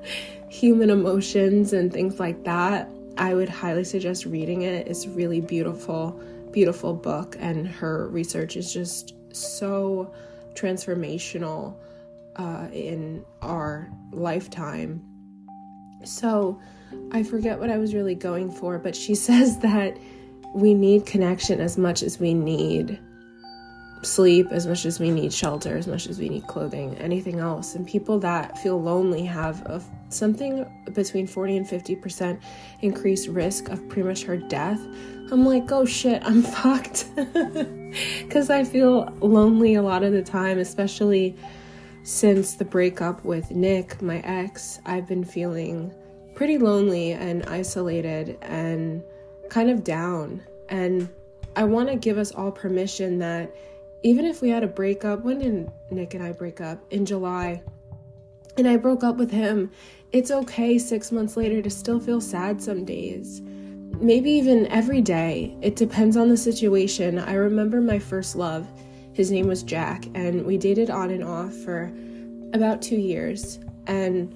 human 0.49 0.89
emotions 0.89 1.73
and 1.73 1.91
things 1.91 2.19
like 2.19 2.43
that, 2.45 2.89
I 3.17 3.33
would 3.33 3.49
highly 3.49 3.83
suggest 3.83 4.25
reading 4.25 4.63
it. 4.63 4.87
It's 4.87 5.07
really 5.07 5.39
beautiful, 5.39 6.19
beautiful 6.51 6.93
book, 6.93 7.37
and 7.39 7.67
her 7.67 8.09
research 8.09 8.57
is 8.57 8.73
just 8.73 9.13
so 9.33 10.13
transformational 10.53 11.75
uh, 12.35 12.67
in 12.71 13.23
our 13.41 13.89
lifetime. 14.11 15.01
So 16.03 16.59
I 17.11 17.23
forget 17.23 17.59
what 17.59 17.69
I 17.69 17.77
was 17.77 17.93
really 17.93 18.15
going 18.15 18.51
for, 18.51 18.77
but 18.77 18.95
she 18.95 19.15
says 19.27 19.59
that 19.59 19.97
we 20.53 20.73
need 20.73 21.05
connection 21.05 21.59
as 21.59 21.77
much 21.77 22.01
as 22.01 22.19
we 22.19 22.33
need 22.33 22.99
sleep, 24.05 24.47
as 24.51 24.67
much 24.67 24.85
as 24.85 24.99
we 24.99 25.09
need 25.11 25.33
shelter, 25.33 25.75
as 25.75 25.87
much 25.87 26.07
as 26.07 26.19
we 26.19 26.29
need 26.29 26.45
clothing, 26.47 26.95
anything 26.97 27.39
else. 27.39 27.75
And 27.75 27.85
people 27.85 28.19
that 28.19 28.57
feel 28.59 28.81
lonely 28.81 29.25
have 29.25 29.61
a, 29.65 29.81
something 30.09 30.65
between 30.93 31.27
40 31.27 31.57
and 31.57 31.67
50% 31.67 32.39
increased 32.81 33.27
risk 33.27 33.69
of 33.69 33.87
premature 33.89 34.37
death. 34.37 34.79
I'm 35.31 35.45
like, 35.45 35.71
oh 35.71 35.85
shit, 35.85 36.21
I'm 36.23 36.41
fucked. 36.43 37.05
Because 38.23 38.49
I 38.49 38.65
feel 38.65 39.05
lonely 39.21 39.75
a 39.75 39.81
lot 39.81 40.03
of 40.03 40.11
the 40.11 40.21
time, 40.21 40.59
especially 40.59 41.37
since 42.05 42.53
the 42.53 42.63
breakup 42.63 43.25
with 43.25 43.49
Nick, 43.49 43.99
my 43.99 44.19
ex, 44.19 44.79
I've 44.85 45.07
been 45.07 45.23
feeling 45.23 45.91
pretty 46.35 46.59
lonely 46.59 47.13
and 47.13 47.43
isolated 47.47 48.37
and 48.43 49.03
kind 49.49 49.71
of 49.71 49.83
down. 49.83 50.43
And 50.69 51.09
I 51.55 51.63
want 51.63 51.89
to 51.89 51.95
give 51.95 52.19
us 52.19 52.31
all 52.31 52.51
permission 52.51 53.17
that 53.19 53.55
even 54.03 54.23
if 54.25 54.43
we 54.43 54.49
had 54.49 54.63
a 54.63 54.67
breakup, 54.67 55.23
when 55.23 55.39
did 55.39 55.71
Nick 55.89 56.13
and 56.13 56.23
I 56.23 56.31
break 56.31 56.61
up? 56.61 56.79
In 56.91 57.07
July. 57.07 57.63
And 58.55 58.67
I 58.67 58.77
broke 58.77 59.03
up 59.03 59.17
with 59.17 59.31
him. 59.31 59.71
It's 60.11 60.29
okay 60.29 60.77
six 60.77 61.11
months 61.11 61.35
later 61.35 61.59
to 61.63 61.71
still 61.71 61.99
feel 61.99 62.21
sad 62.21 62.61
some 62.61 62.85
days. 62.85 63.41
Maybe 63.99 64.29
even 64.29 64.67
every 64.67 65.01
day. 65.01 65.57
It 65.59 65.75
depends 65.75 66.17
on 66.17 66.29
the 66.29 66.37
situation. 66.37 67.17
I 67.17 67.33
remember 67.33 67.81
my 67.81 67.97
first 67.97 68.35
love. 68.35 68.67
His 69.15 69.31
name 69.31 69.47
was 69.47 69.63
Jack, 69.63 70.05
and 70.13 70.45
we 70.45 70.57
dated 70.57 70.89
on 70.89 71.09
and 71.09 71.23
off 71.23 71.53
for 71.53 71.89
about 72.51 72.81
two 72.81 72.97
years. 72.97 73.59
And 73.87 74.35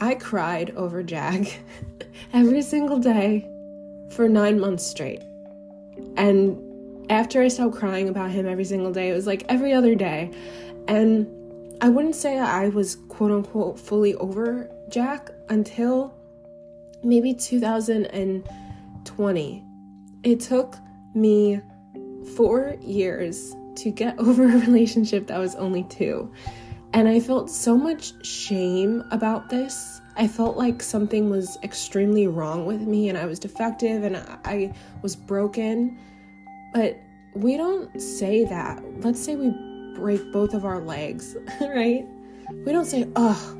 I 0.00 0.16
cried 0.16 0.72
over 0.72 1.04
Jack 1.04 1.60
every 2.32 2.62
single 2.62 2.98
day 2.98 3.48
for 4.10 4.28
nine 4.28 4.58
months 4.58 4.84
straight. 4.84 5.22
And 6.16 6.60
after 7.08 7.40
I 7.40 7.46
stopped 7.46 7.76
crying 7.76 8.08
about 8.08 8.32
him 8.32 8.44
every 8.44 8.64
single 8.64 8.92
day, 8.92 9.10
it 9.10 9.14
was 9.14 9.28
like 9.28 9.44
every 9.48 9.72
other 9.72 9.94
day. 9.94 10.32
And 10.88 11.28
I 11.80 11.88
wouldn't 11.88 12.16
say 12.16 12.40
I 12.40 12.70
was 12.70 12.96
quote 13.08 13.30
unquote 13.30 13.78
fully 13.78 14.16
over 14.16 14.68
Jack 14.88 15.30
until 15.48 16.12
maybe 17.04 17.34
2020. 17.34 19.64
It 20.24 20.40
took 20.40 20.74
me 21.14 21.60
four 22.34 22.74
years 22.80 23.54
to 23.82 23.90
get 23.90 24.18
over 24.18 24.44
a 24.44 24.58
relationship 24.58 25.26
that 25.28 25.38
was 25.38 25.54
only 25.54 25.84
two. 25.84 26.32
And 26.92 27.06
I 27.06 27.20
felt 27.20 27.50
so 27.50 27.76
much 27.76 28.24
shame 28.24 29.04
about 29.10 29.50
this. 29.50 30.00
I 30.16 30.26
felt 30.26 30.56
like 30.56 30.82
something 30.82 31.30
was 31.30 31.58
extremely 31.62 32.26
wrong 32.26 32.66
with 32.66 32.80
me 32.80 33.08
and 33.08 33.16
I 33.16 33.26
was 33.26 33.38
defective 33.38 34.02
and 34.02 34.16
I 34.16 34.72
was 35.02 35.14
broken. 35.14 35.98
But 36.72 36.98
we 37.34 37.56
don't 37.56 38.00
say 38.00 38.44
that. 38.46 38.82
Let's 39.00 39.22
say 39.22 39.36
we 39.36 39.50
break 39.94 40.32
both 40.32 40.54
of 40.54 40.64
our 40.64 40.80
legs, 40.80 41.36
right? 41.60 42.06
We 42.64 42.72
don't 42.72 42.86
say, 42.86 43.06
oh, 43.16 43.58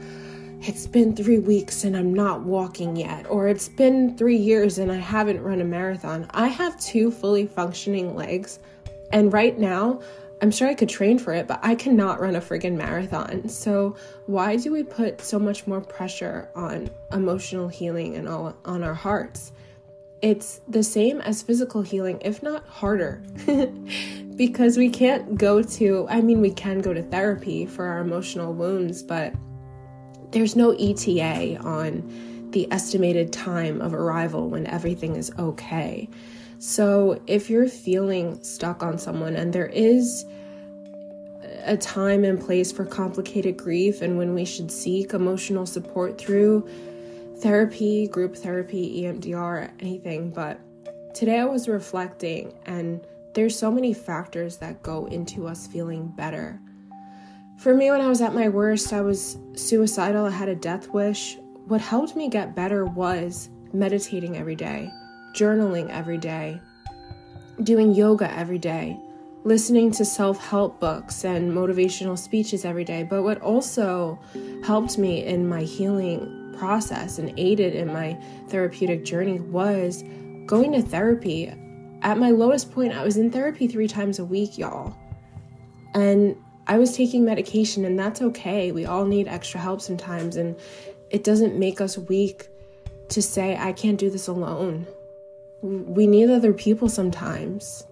it's 0.60 0.86
been 0.86 1.14
three 1.14 1.38
weeks 1.38 1.84
and 1.84 1.96
I'm 1.96 2.12
not 2.12 2.42
walking 2.42 2.96
yet, 2.96 3.26
or 3.30 3.46
it's 3.46 3.68
been 3.68 4.16
three 4.16 4.36
years 4.36 4.78
and 4.78 4.90
I 4.90 4.96
haven't 4.96 5.40
run 5.42 5.60
a 5.60 5.64
marathon. 5.64 6.26
I 6.30 6.48
have 6.48 6.80
two 6.80 7.10
fully 7.10 7.46
functioning 7.46 8.16
legs, 8.16 8.58
and 9.12 9.32
right 9.32 9.58
now 9.58 10.00
I'm 10.40 10.50
sure 10.50 10.68
I 10.68 10.74
could 10.74 10.88
train 10.88 11.18
for 11.18 11.32
it, 11.32 11.48
but 11.48 11.58
I 11.62 11.74
cannot 11.74 12.20
run 12.20 12.36
a 12.36 12.40
friggin' 12.40 12.76
marathon. 12.76 13.48
So, 13.48 13.96
why 14.26 14.56
do 14.56 14.70
we 14.70 14.84
put 14.84 15.20
so 15.20 15.38
much 15.38 15.66
more 15.66 15.80
pressure 15.80 16.48
on 16.54 16.90
emotional 17.12 17.68
healing 17.68 18.14
and 18.14 18.28
all 18.28 18.54
on 18.64 18.84
our 18.84 18.94
hearts? 18.94 19.52
It's 20.22 20.60
the 20.68 20.82
same 20.82 21.20
as 21.20 21.42
physical 21.42 21.82
healing, 21.82 22.18
if 22.20 22.42
not 22.42 22.66
harder. 22.66 23.22
because 24.36 24.76
we 24.76 24.90
can't 24.90 25.36
go 25.36 25.62
to, 25.62 26.06
I 26.08 26.20
mean, 26.20 26.40
we 26.40 26.52
can 26.52 26.80
go 26.80 26.92
to 26.92 27.02
therapy 27.02 27.66
for 27.66 27.86
our 27.86 27.98
emotional 27.98 28.52
wounds, 28.52 29.02
but 29.02 29.34
there's 30.30 30.54
no 30.54 30.70
ETA 30.72 31.58
on 31.58 32.50
the 32.52 32.70
estimated 32.72 33.32
time 33.32 33.80
of 33.80 33.92
arrival 33.92 34.48
when 34.48 34.66
everything 34.66 35.16
is 35.16 35.32
okay. 35.38 36.08
So 36.58 37.22
if 37.28 37.48
you're 37.48 37.68
feeling 37.68 38.42
stuck 38.42 38.82
on 38.82 38.98
someone 38.98 39.36
and 39.36 39.52
there 39.52 39.66
is 39.66 40.24
a 41.64 41.76
time 41.76 42.24
and 42.24 42.40
place 42.40 42.72
for 42.72 42.84
complicated 42.84 43.56
grief 43.56 44.02
and 44.02 44.18
when 44.18 44.34
we 44.34 44.44
should 44.44 44.70
seek 44.70 45.12
emotional 45.12 45.66
support 45.66 46.18
through 46.18 46.68
therapy, 47.38 48.08
group 48.08 48.36
therapy, 48.36 49.02
EMDR, 49.02 49.70
anything, 49.78 50.30
but 50.30 50.58
today 51.14 51.38
I 51.38 51.44
was 51.44 51.68
reflecting 51.68 52.52
and 52.66 53.00
there's 53.34 53.56
so 53.56 53.70
many 53.70 53.94
factors 53.94 54.56
that 54.56 54.82
go 54.82 55.06
into 55.06 55.46
us 55.46 55.68
feeling 55.68 56.08
better. 56.08 56.60
For 57.60 57.72
me, 57.72 57.90
when 57.90 58.00
I 58.00 58.08
was 58.08 58.20
at 58.20 58.34
my 58.34 58.48
worst, 58.48 58.92
I 58.92 59.00
was 59.00 59.38
suicidal, 59.54 60.24
I 60.24 60.30
had 60.30 60.48
a 60.48 60.56
death 60.56 60.88
wish. 60.88 61.36
What 61.66 61.80
helped 61.80 62.16
me 62.16 62.28
get 62.28 62.56
better 62.56 62.84
was 62.84 63.48
meditating 63.72 64.36
every 64.36 64.56
day 64.56 64.90
journaling 65.38 65.88
every 65.90 66.18
day, 66.18 66.60
doing 67.62 67.94
yoga 67.94 68.30
every 68.36 68.58
day, 68.58 68.98
listening 69.44 69.90
to 69.92 70.04
self 70.04 70.38
help 70.38 70.80
books 70.80 71.24
and 71.24 71.52
motivational 71.52 72.18
speeches 72.18 72.64
every 72.64 72.84
day. 72.84 73.04
But 73.04 73.22
what 73.22 73.40
also 73.40 74.18
helped 74.64 74.98
me 74.98 75.24
in 75.24 75.48
my 75.48 75.62
healing 75.62 76.54
process 76.58 77.18
and 77.18 77.32
aided 77.38 77.74
in 77.74 77.92
my 77.92 78.18
therapeutic 78.48 79.04
journey 79.04 79.38
was 79.38 80.02
going 80.46 80.72
to 80.72 80.82
therapy. 80.82 81.52
At 82.02 82.18
my 82.18 82.30
lowest 82.30 82.72
point, 82.72 82.92
I 82.92 83.04
was 83.04 83.16
in 83.16 83.30
therapy 83.30 83.68
three 83.68 83.88
times 83.88 84.18
a 84.18 84.24
week, 84.24 84.58
y'all. 84.58 84.96
And 85.94 86.36
I 86.66 86.78
was 86.78 86.96
taking 86.96 87.24
medication, 87.24 87.84
and 87.84 87.98
that's 87.98 88.20
okay. 88.20 88.72
We 88.72 88.86
all 88.86 89.04
need 89.04 89.28
extra 89.28 89.60
help 89.60 89.80
sometimes, 89.80 90.36
and 90.36 90.56
it 91.10 91.24
doesn't 91.24 91.58
make 91.58 91.80
us 91.80 91.96
weak 91.96 92.48
to 93.10 93.22
say, 93.22 93.56
I 93.56 93.72
can't 93.72 93.98
do 93.98 94.10
this 94.10 94.28
alone. 94.28 94.86
We 95.62 96.06
need 96.06 96.30
other 96.30 96.52
people 96.52 96.88
sometimes. 96.88 97.84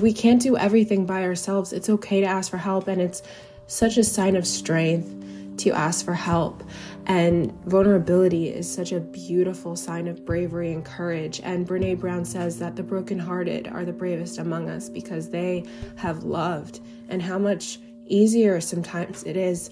We 0.00 0.12
can't 0.12 0.40
do 0.40 0.56
everything 0.56 1.06
by 1.06 1.24
ourselves. 1.24 1.72
It's 1.72 1.88
okay 1.88 2.20
to 2.20 2.26
ask 2.26 2.50
for 2.50 2.56
help, 2.56 2.88
and 2.88 3.00
it's 3.00 3.22
such 3.66 3.96
a 3.96 4.04
sign 4.04 4.36
of 4.36 4.46
strength 4.46 5.12
to 5.58 5.70
ask 5.70 6.04
for 6.04 6.14
help. 6.14 6.62
And 7.06 7.52
vulnerability 7.64 8.48
is 8.48 8.72
such 8.72 8.92
a 8.92 9.00
beautiful 9.00 9.76
sign 9.76 10.08
of 10.08 10.24
bravery 10.24 10.72
and 10.72 10.84
courage. 10.84 11.40
And 11.44 11.66
Brene 11.66 12.00
Brown 12.00 12.24
says 12.24 12.58
that 12.58 12.76
the 12.76 12.82
brokenhearted 12.82 13.68
are 13.68 13.84
the 13.84 13.92
bravest 13.92 14.38
among 14.38 14.68
us 14.68 14.88
because 14.88 15.30
they 15.30 15.64
have 15.96 16.24
loved, 16.24 16.80
and 17.08 17.22
how 17.22 17.38
much 17.38 17.78
easier 18.06 18.60
sometimes 18.60 19.22
it 19.24 19.36
is 19.36 19.70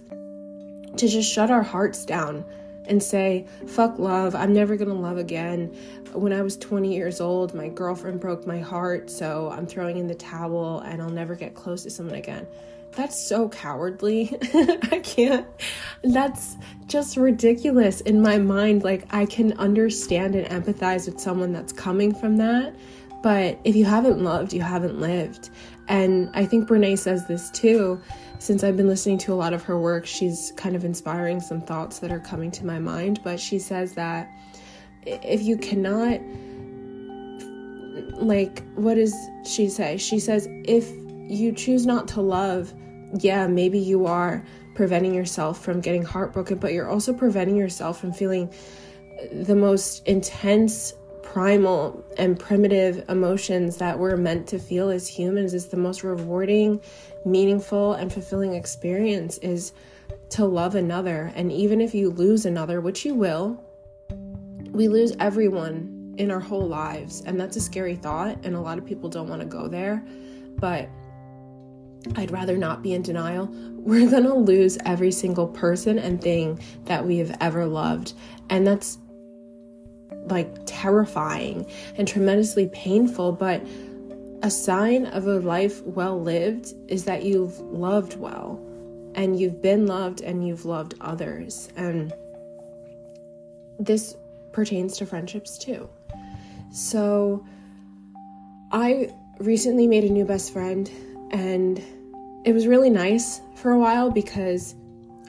to 0.96 1.08
just 1.08 1.32
shut 1.32 1.50
our 1.50 1.62
hearts 1.62 2.04
down 2.04 2.44
and 2.86 3.02
say, 3.02 3.46
fuck 3.66 3.98
love, 3.98 4.34
I'm 4.34 4.52
never 4.52 4.76
gonna 4.76 4.94
love 4.94 5.18
again. 5.18 5.76
When 6.12 6.32
I 6.32 6.42
was 6.42 6.56
20 6.56 6.94
years 6.94 7.20
old, 7.20 7.54
my 7.54 7.68
girlfriend 7.68 8.20
broke 8.20 8.46
my 8.46 8.58
heart, 8.58 9.10
so 9.10 9.50
I'm 9.50 9.66
throwing 9.66 9.98
in 9.98 10.06
the 10.06 10.14
towel 10.14 10.80
and 10.80 11.00
I'll 11.00 11.10
never 11.10 11.34
get 11.34 11.54
close 11.54 11.84
to 11.84 11.90
someone 11.90 12.16
again. 12.16 12.46
That's 12.92 13.18
so 13.18 13.48
cowardly. 13.48 14.36
I 14.54 15.00
can't. 15.02 15.46
That's 16.02 16.56
just 16.86 17.16
ridiculous 17.16 18.02
in 18.02 18.20
my 18.20 18.36
mind. 18.36 18.84
Like, 18.84 19.04
I 19.14 19.24
can 19.24 19.54
understand 19.54 20.34
and 20.34 20.46
empathize 20.46 21.06
with 21.06 21.18
someone 21.18 21.52
that's 21.52 21.72
coming 21.72 22.14
from 22.14 22.36
that. 22.36 22.74
But 23.22 23.58
if 23.64 23.76
you 23.76 23.84
haven't 23.84 24.20
loved, 24.22 24.52
you 24.52 24.60
haven't 24.60 25.00
lived. 25.00 25.50
And 25.88 26.30
I 26.34 26.44
think 26.44 26.68
Brene 26.68 26.98
says 26.98 27.26
this 27.26 27.50
too 27.50 28.00
since 28.42 28.64
I've 28.64 28.76
been 28.76 28.88
listening 28.88 29.18
to 29.18 29.32
a 29.32 29.36
lot 29.36 29.52
of 29.52 29.62
her 29.62 29.78
work, 29.78 30.04
she's 30.04 30.52
kind 30.56 30.74
of 30.74 30.84
inspiring 30.84 31.40
some 31.40 31.60
thoughts 31.60 32.00
that 32.00 32.10
are 32.10 32.18
coming 32.18 32.50
to 32.52 32.66
my 32.66 32.80
mind. 32.80 33.20
But 33.22 33.38
she 33.38 33.60
says 33.60 33.94
that 33.94 34.28
if 35.06 35.42
you 35.42 35.56
cannot, 35.56 36.20
like, 38.20 38.64
what 38.74 38.94
does 38.94 39.14
she 39.46 39.68
say? 39.68 39.96
She 39.96 40.18
says, 40.18 40.48
if 40.64 40.90
you 40.90 41.52
choose 41.52 41.86
not 41.86 42.08
to 42.08 42.20
love, 42.20 42.74
yeah, 43.20 43.46
maybe 43.46 43.78
you 43.78 44.06
are 44.06 44.44
preventing 44.74 45.14
yourself 45.14 45.62
from 45.62 45.80
getting 45.80 46.02
heartbroken, 46.02 46.58
but 46.58 46.72
you're 46.72 46.88
also 46.88 47.12
preventing 47.12 47.54
yourself 47.54 48.00
from 48.00 48.12
feeling 48.12 48.52
the 49.30 49.54
most 49.54 50.04
intense 50.08 50.94
primal 51.32 52.04
and 52.18 52.38
primitive 52.38 53.08
emotions 53.08 53.78
that 53.78 53.98
we're 53.98 54.18
meant 54.18 54.46
to 54.46 54.58
feel 54.58 54.90
as 54.90 55.08
humans 55.08 55.54
is 55.54 55.68
the 55.68 55.76
most 55.78 56.04
rewarding, 56.04 56.78
meaningful, 57.24 57.94
and 57.94 58.12
fulfilling 58.12 58.52
experience 58.52 59.38
is 59.38 59.72
to 60.28 60.44
love 60.44 60.74
another. 60.74 61.32
And 61.34 61.50
even 61.50 61.80
if 61.80 61.94
you 61.94 62.10
lose 62.10 62.44
another, 62.44 62.82
which 62.82 63.06
you 63.06 63.14
will, 63.14 63.64
we 64.72 64.88
lose 64.88 65.14
everyone 65.20 66.14
in 66.18 66.30
our 66.30 66.40
whole 66.40 66.68
lives. 66.68 67.22
And 67.24 67.40
that's 67.40 67.56
a 67.56 67.62
scary 67.62 67.96
thought. 67.96 68.36
And 68.44 68.54
a 68.54 68.60
lot 68.60 68.76
of 68.76 68.84
people 68.84 69.08
don't 69.08 69.28
want 69.28 69.40
to 69.40 69.48
go 69.48 69.68
there. 69.68 70.04
But 70.58 70.90
I'd 72.14 72.30
rather 72.30 72.58
not 72.58 72.82
be 72.82 72.92
in 72.92 73.00
denial. 73.00 73.46
We're 73.82 74.10
going 74.10 74.24
to 74.24 74.34
lose 74.34 74.76
every 74.84 75.10
single 75.10 75.48
person 75.48 75.98
and 75.98 76.20
thing 76.20 76.60
that 76.84 77.06
we 77.06 77.16
have 77.18 77.34
ever 77.40 77.64
loved. 77.64 78.12
And 78.50 78.66
that's 78.66 78.98
like 80.26 80.48
terrifying 80.66 81.66
and 81.96 82.06
tremendously 82.06 82.68
painful, 82.68 83.32
but 83.32 83.62
a 84.42 84.50
sign 84.50 85.06
of 85.06 85.26
a 85.26 85.38
life 85.40 85.82
well 85.82 86.20
lived 86.20 86.74
is 86.88 87.04
that 87.04 87.22
you've 87.24 87.58
loved 87.60 88.18
well 88.18 88.60
and 89.14 89.38
you've 89.38 89.62
been 89.62 89.86
loved 89.86 90.20
and 90.20 90.46
you've 90.46 90.64
loved 90.64 90.94
others. 91.00 91.68
And 91.76 92.12
this 93.78 94.16
pertains 94.52 94.96
to 94.98 95.06
friendships 95.06 95.58
too. 95.58 95.88
So 96.72 97.44
I 98.72 99.10
recently 99.38 99.86
made 99.86 100.04
a 100.04 100.08
new 100.08 100.24
best 100.24 100.52
friend 100.52 100.90
and 101.30 101.82
it 102.44 102.52
was 102.52 102.66
really 102.66 102.90
nice 102.90 103.40
for 103.54 103.70
a 103.70 103.78
while 103.78 104.10
because 104.10 104.74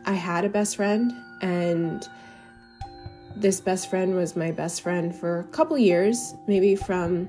I 0.06 0.13
had 0.13 0.46
a 0.46 0.50
best 0.50 0.76
friend 0.76 1.12
and 1.41 2.08
this 3.36 3.60
best 3.62 3.89
friend 3.89 4.15
was 4.15 4.36
my 4.36 4.52
best 4.52 4.82
friend 4.82 5.15
for 5.15 5.39
a 5.39 5.43
couple 5.46 5.78
years, 5.78 6.36
maybe 6.48 6.76
from 6.76 7.28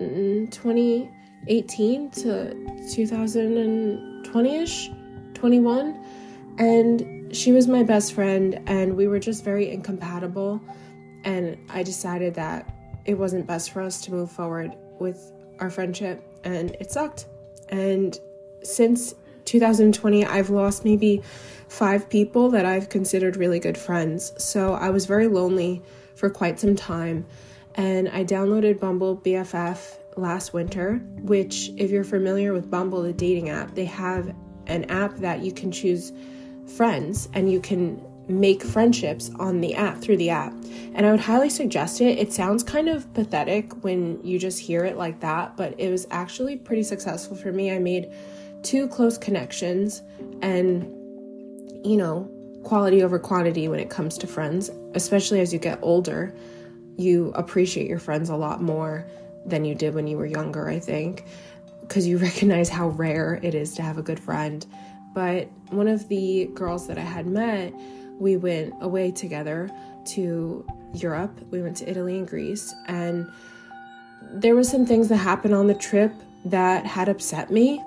mm, 0.00 0.50
2018 0.50 2.10
to 2.10 2.54
2020 2.92 4.56
ish, 4.56 4.90
21. 5.34 6.04
And 6.58 7.34
she 7.34 7.52
was 7.52 7.68
my 7.68 7.82
best 7.82 8.12
friend, 8.12 8.60
and 8.66 8.96
we 8.96 9.06
were 9.06 9.18
just 9.18 9.44
very 9.44 9.70
incompatible. 9.70 10.60
And 11.24 11.56
I 11.70 11.82
decided 11.82 12.34
that 12.34 12.68
it 13.04 13.14
wasn't 13.14 13.46
best 13.46 13.70
for 13.70 13.82
us 13.82 14.00
to 14.02 14.10
move 14.10 14.30
forward 14.30 14.74
with 14.98 15.32
our 15.58 15.70
friendship, 15.70 16.22
and 16.44 16.76
it 16.80 16.90
sucked. 16.90 17.26
And 17.68 18.18
since 18.62 19.14
2020, 19.50 20.24
I've 20.24 20.48
lost 20.48 20.84
maybe 20.84 21.22
five 21.68 22.08
people 22.08 22.50
that 22.50 22.64
I've 22.64 22.88
considered 22.88 23.36
really 23.36 23.58
good 23.58 23.76
friends. 23.76 24.32
So 24.38 24.74
I 24.74 24.90
was 24.90 25.06
very 25.06 25.26
lonely 25.26 25.82
for 26.14 26.30
quite 26.30 26.60
some 26.60 26.76
time. 26.76 27.26
And 27.74 28.08
I 28.10 28.24
downloaded 28.24 28.78
Bumble 28.78 29.16
BFF 29.16 29.96
last 30.16 30.52
winter, 30.52 30.98
which, 31.16 31.70
if 31.76 31.90
you're 31.90 32.04
familiar 32.04 32.52
with 32.52 32.70
Bumble, 32.70 33.02
the 33.02 33.12
dating 33.12 33.48
app, 33.48 33.74
they 33.74 33.86
have 33.86 34.32
an 34.68 34.84
app 34.84 35.16
that 35.16 35.40
you 35.40 35.50
can 35.52 35.72
choose 35.72 36.12
friends 36.76 37.28
and 37.32 37.50
you 37.50 37.60
can 37.60 38.00
make 38.28 38.62
friendships 38.62 39.32
on 39.40 39.60
the 39.60 39.74
app 39.74 39.98
through 40.00 40.18
the 40.18 40.30
app. 40.30 40.52
And 40.94 41.04
I 41.04 41.10
would 41.10 41.18
highly 41.18 41.50
suggest 41.50 42.00
it. 42.00 42.18
It 42.18 42.32
sounds 42.32 42.62
kind 42.62 42.88
of 42.88 43.12
pathetic 43.14 43.82
when 43.82 44.24
you 44.24 44.38
just 44.38 44.60
hear 44.60 44.84
it 44.84 44.96
like 44.96 45.18
that, 45.20 45.56
but 45.56 45.74
it 45.78 45.90
was 45.90 46.06
actually 46.12 46.56
pretty 46.56 46.84
successful 46.84 47.36
for 47.36 47.50
me. 47.50 47.72
I 47.72 47.80
made 47.80 48.12
two 48.62 48.88
close 48.88 49.18
connections 49.18 50.02
and 50.42 50.84
you 51.84 51.96
know, 51.96 52.30
quality 52.62 53.02
over 53.02 53.18
quantity 53.18 53.68
when 53.68 53.80
it 53.80 53.90
comes 53.90 54.18
to 54.18 54.26
friends, 54.26 54.70
especially 54.94 55.40
as 55.40 55.52
you 55.52 55.58
get 55.58 55.78
older. 55.82 56.34
You 56.96 57.32
appreciate 57.34 57.88
your 57.88 57.98
friends 57.98 58.28
a 58.28 58.36
lot 58.36 58.62
more 58.62 59.06
than 59.46 59.64
you 59.64 59.74
did 59.74 59.94
when 59.94 60.06
you 60.06 60.16
were 60.16 60.26
younger, 60.26 60.68
I 60.68 60.78
think, 60.78 61.24
because 61.80 62.06
you 62.06 62.18
recognize 62.18 62.68
how 62.68 62.88
rare 62.88 63.40
it 63.42 63.54
is 63.54 63.74
to 63.76 63.82
have 63.82 63.98
a 63.98 64.02
good 64.02 64.20
friend. 64.20 64.66
But 65.14 65.48
one 65.70 65.88
of 65.88 66.08
the 66.08 66.50
girls 66.54 66.86
that 66.86 66.98
I 66.98 67.02
had 67.02 67.26
met, 67.26 67.72
we 68.18 68.36
went 68.36 68.74
away 68.80 69.10
together 69.10 69.70
to 70.06 70.66
Europe. 70.94 71.40
We 71.50 71.62
went 71.62 71.78
to 71.78 71.90
Italy 71.90 72.18
and 72.18 72.28
Greece, 72.28 72.72
and 72.86 73.30
there 74.22 74.54
were 74.54 74.64
some 74.64 74.86
things 74.86 75.08
that 75.08 75.16
happened 75.16 75.54
on 75.54 75.66
the 75.66 75.74
trip 75.74 76.12
that 76.44 76.86
had 76.86 77.08
upset 77.08 77.50
me. 77.50 77.82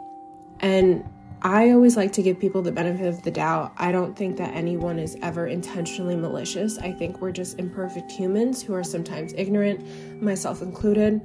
And 0.64 1.04
I 1.42 1.72
always 1.72 1.98
like 1.98 2.14
to 2.14 2.24
give 2.24 2.40
people 2.40 2.62
the 2.62 2.72
benefit 2.72 3.06
of 3.06 3.22
the 3.22 3.32
doubt. 3.32 3.74
I 3.78 3.92
don't 3.92 4.16
think 4.16 4.38
that 4.38 4.56
anyone 4.56 4.98
is 4.98 5.18
ever 5.22 5.46
intentionally 5.46 6.16
malicious. 6.16 6.78
I 6.78 6.94
think 6.94 7.20
we're 7.20 7.34
just 7.34 7.60
imperfect 7.60 8.10
humans 8.10 8.64
who 8.64 8.74
are 8.74 8.84
sometimes 8.84 9.34
ignorant, 9.38 10.22
myself 10.24 10.62
included. 10.62 11.22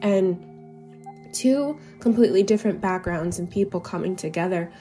And 0.00 0.42
two 1.34 1.78
completely 2.00 2.42
different 2.42 2.80
backgrounds 2.80 3.38
and 3.38 3.50
people 3.50 3.78
coming 3.78 4.16
together, 4.16 4.72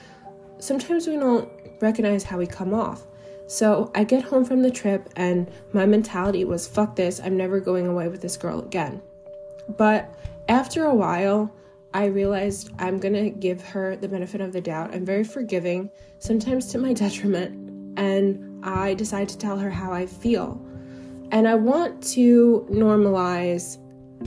sometimes 0.60 1.06
we 1.06 1.18
don't 1.18 1.50
recognize 1.82 2.24
how 2.24 2.38
we 2.38 2.48
come 2.48 2.74
off. 2.74 3.06
So 3.48 3.92
I 3.94 4.06
get 4.06 4.24
home 4.24 4.46
from 4.46 4.62
the 4.62 4.72
trip, 4.72 5.10
and 5.18 5.52
my 5.74 5.86
mentality 5.86 6.46
was 6.46 6.66
fuck 6.66 6.96
this, 6.96 7.20
I'm 7.20 7.36
never 7.36 7.60
going 7.60 7.88
away 7.88 8.08
with 8.08 8.22
this 8.22 8.38
girl 8.38 8.60
again. 8.60 9.02
But 9.78 10.14
after 10.48 10.86
a 10.86 10.96
while, 10.96 11.52
I 11.98 12.06
realized 12.06 12.70
I'm 12.78 13.00
gonna 13.00 13.32
give 13.32 13.60
her 13.70 13.96
the 13.96 14.08
benefit 14.08 14.40
of 14.40 14.54
the 14.54 14.62
doubt. 14.62 14.94
I'm 14.94 15.04
very 15.04 15.24
forgiving, 15.24 15.90
sometimes 16.20 16.68
to 16.68 16.78
my 16.78 16.94
detriment, 16.94 17.98
and 17.98 18.64
I 18.64 18.94
decide 18.94 19.28
to 19.30 19.38
tell 19.40 19.58
her 19.58 19.72
how 19.72 19.92
I 19.92 20.06
feel. 20.06 20.64
And 21.32 21.48
I 21.48 21.56
want 21.56 22.04
to 22.14 22.68
normalize 22.70 23.80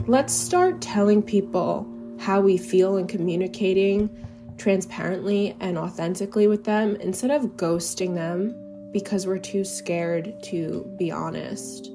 let's 0.05 0.33
start 0.33 0.81
telling 0.81 1.23
people 1.23 1.87
how 2.19 2.41
we 2.41 2.57
feel 2.57 2.97
and 2.97 3.07
communicating 3.07 4.09
transparently 4.57 5.55
and 5.61 5.77
authentically 5.77 6.47
with 6.47 6.65
them 6.65 6.97
instead 6.97 7.31
of 7.31 7.55
ghosting 7.55 8.15
them 8.15 8.53
because 8.91 9.25
we're 9.25 9.39
too 9.39 9.63
scared 9.63 10.43
to 10.43 10.93
be 10.97 11.09
honest. 11.09 11.89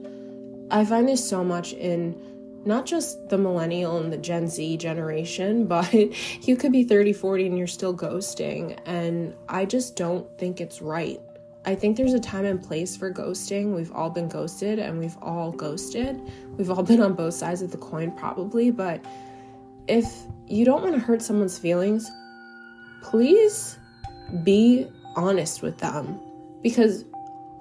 I 0.71 0.87
find 0.87 1.07
this 1.07 1.29
so 1.29 1.45
much 1.45 1.75
in 1.75 2.19
not 2.67 2.85
just 2.85 3.29
the 3.29 3.39
millennial 3.39 3.97
and 3.99 4.13
the 4.13 4.19
Gen 4.19 4.49
Z 4.49 4.77
generation, 4.77 5.67
but 5.67 5.93
you 5.93 6.57
could 6.57 6.73
be 6.73 6.85
30, 6.85 7.13
40 7.13 7.47
and 7.47 7.59
you're 7.59 7.67
still 7.67 7.97
ghosting. 7.97 8.79
And 8.85 9.35
I 9.49 9.65
just 9.65 9.97
don't 9.97 10.27
think 10.39 10.61
it's 10.61 10.83
right. 10.83 11.21
I 11.65 11.75
think 11.75 11.97
there's 11.97 12.15
a 12.15 12.21
time 12.21 12.45
and 12.45 12.63
place 12.63 12.97
for 12.97 13.13
ghosting. 13.13 13.75
We've 13.75 13.91
all 13.93 14.11
been 14.11 14.29
ghosted 14.29 14.79
and 14.79 14.99
we've 14.99 15.17
all 15.21 15.51
ghosted. 15.51 16.21
We've 16.57 16.71
all 16.71 16.83
been 16.83 17.01
on 17.01 17.15
both 17.15 17.35
sides 17.35 17.63
of 17.63 17.73
the 17.73 17.79
coin, 17.79 18.13
probably. 18.13 18.71
But 18.71 19.05
if 19.89 20.13
you 20.47 20.65
don't 20.65 20.83
want 20.83 20.95
to 20.95 21.01
hurt 21.01 21.23
someone's 21.23 21.59
feelings, 21.59 22.09
please 23.03 23.79
be 24.45 24.89
honest 25.17 25.63
with 25.63 25.79
them 25.79 26.21
because 26.63 27.05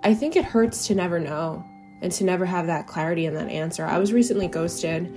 I 0.03 0.13
think 0.13 0.35
it 0.35 0.45
hurts 0.45 0.87
to 0.87 0.95
never 0.95 1.19
know 1.19 1.65
and 2.05 2.13
to 2.13 2.23
never 2.23 2.45
have 2.45 2.67
that 2.67 2.85
clarity 2.85 3.25
and 3.25 3.35
that 3.35 3.49
answer. 3.49 3.83
I 3.83 3.97
was 3.97 4.13
recently 4.13 4.47
ghosted 4.47 5.07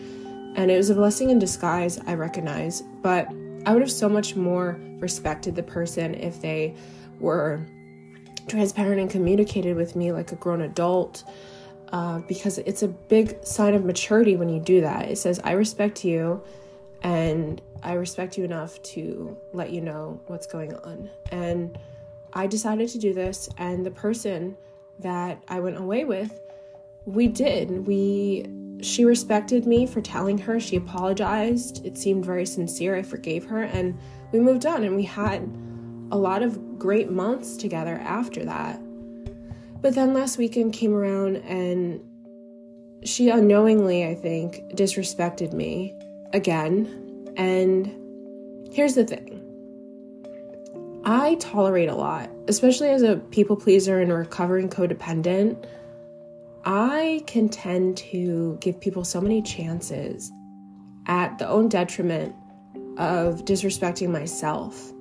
and 0.56 0.70
it 0.70 0.76
was 0.78 0.88
a 0.88 0.94
blessing 0.94 1.28
in 1.28 1.38
disguise, 1.38 2.00
I 2.06 2.14
recognize, 2.14 2.80
but 3.02 3.28
I 3.66 3.74
would 3.74 3.82
have 3.82 3.92
so 3.92 4.08
much 4.08 4.36
more 4.36 4.80
respected 4.98 5.54
the 5.54 5.62
person 5.62 6.14
if 6.14 6.40
they 6.40 6.74
were 7.20 7.60
transparent 8.46 9.02
and 9.02 9.10
communicated 9.10 9.76
with 9.76 9.96
me 9.96 10.12
like 10.12 10.32
a 10.32 10.36
grown 10.36 10.62
adult. 10.62 11.24
Uh, 11.92 12.20
because 12.20 12.58
it's 12.58 12.82
a 12.82 12.88
big 12.88 13.44
sign 13.44 13.74
of 13.74 13.84
maturity 13.84 14.36
when 14.36 14.48
you 14.48 14.60
do 14.60 14.80
that. 14.80 15.10
It 15.10 15.16
says, 15.16 15.40
I 15.44 15.52
respect 15.52 16.04
you 16.04 16.42
and 17.02 17.60
I 17.82 17.94
respect 17.94 18.38
you 18.38 18.44
enough 18.44 18.82
to 18.94 19.36
let 19.52 19.72
you 19.72 19.82
know 19.82 20.20
what's 20.26 20.46
going 20.46 20.74
on. 20.74 21.10
And 21.30 21.78
I 22.32 22.46
decided 22.46 22.88
to 22.90 22.98
do 22.98 23.14
this, 23.14 23.48
and 23.56 23.86
the 23.86 23.90
person 23.90 24.56
that 24.98 25.42
I 25.48 25.60
went 25.60 25.78
away 25.78 26.04
with, 26.04 26.40
we 27.08 27.26
did. 27.26 27.86
We 27.86 28.46
she 28.80 29.04
respected 29.04 29.66
me 29.66 29.86
for 29.86 30.00
telling 30.00 30.38
her. 30.38 30.60
She 30.60 30.76
apologized. 30.76 31.84
It 31.84 31.96
seemed 31.98 32.24
very 32.24 32.46
sincere. 32.46 32.94
I 32.94 33.02
forgave 33.02 33.44
her 33.46 33.62
and 33.62 33.98
we 34.30 34.40
moved 34.40 34.66
on 34.66 34.84
and 34.84 34.94
we 34.94 35.02
had 35.04 35.42
a 36.12 36.18
lot 36.18 36.42
of 36.42 36.78
great 36.78 37.10
months 37.10 37.56
together 37.56 37.94
after 37.94 38.44
that. 38.44 38.80
But 39.80 39.94
then 39.94 40.12
last 40.14 40.38
weekend 40.38 40.74
came 40.74 40.94
around 40.94 41.36
and 41.36 42.00
she 43.04 43.30
unknowingly, 43.30 44.06
I 44.06 44.14
think, 44.14 44.60
disrespected 44.74 45.52
me 45.52 45.98
again. 46.32 47.32
And 47.36 47.86
here's 48.70 48.94
the 48.94 49.04
thing 49.04 49.42
I 51.04 51.36
tolerate 51.36 51.88
a 51.88 51.94
lot, 51.94 52.28
especially 52.48 52.90
as 52.90 53.02
a 53.02 53.16
people 53.16 53.56
pleaser 53.56 53.98
and 53.98 54.12
a 54.12 54.14
recovering 54.14 54.68
codependent. 54.68 55.64
I 56.70 57.22
can 57.26 57.48
tend 57.48 57.96
to 57.96 58.58
give 58.60 58.78
people 58.78 59.02
so 59.02 59.22
many 59.22 59.40
chances 59.40 60.30
at 61.06 61.38
the 61.38 61.48
own 61.48 61.70
detriment 61.70 62.34
of 62.98 63.46
disrespecting 63.46 64.10
myself. 64.10 64.92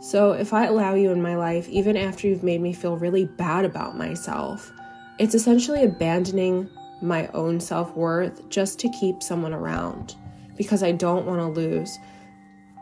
So 0.00 0.30
if 0.30 0.52
I 0.52 0.66
allow 0.66 0.94
you 0.94 1.10
in 1.10 1.20
my 1.20 1.34
life, 1.34 1.68
even 1.70 1.96
after 1.96 2.28
you've 2.28 2.44
made 2.44 2.60
me 2.60 2.72
feel 2.72 2.96
really 2.96 3.24
bad 3.24 3.64
about 3.64 3.98
myself, 3.98 4.72
it's 5.18 5.34
essentially 5.34 5.82
abandoning 5.82 6.70
my 7.02 7.26
own 7.34 7.58
self 7.58 7.96
worth 7.96 8.48
just 8.48 8.78
to 8.78 8.88
keep 9.00 9.20
someone 9.20 9.52
around 9.52 10.14
because 10.56 10.84
I 10.84 10.92
don't 10.92 11.26
want 11.26 11.40
to 11.40 11.48
lose 11.48 11.98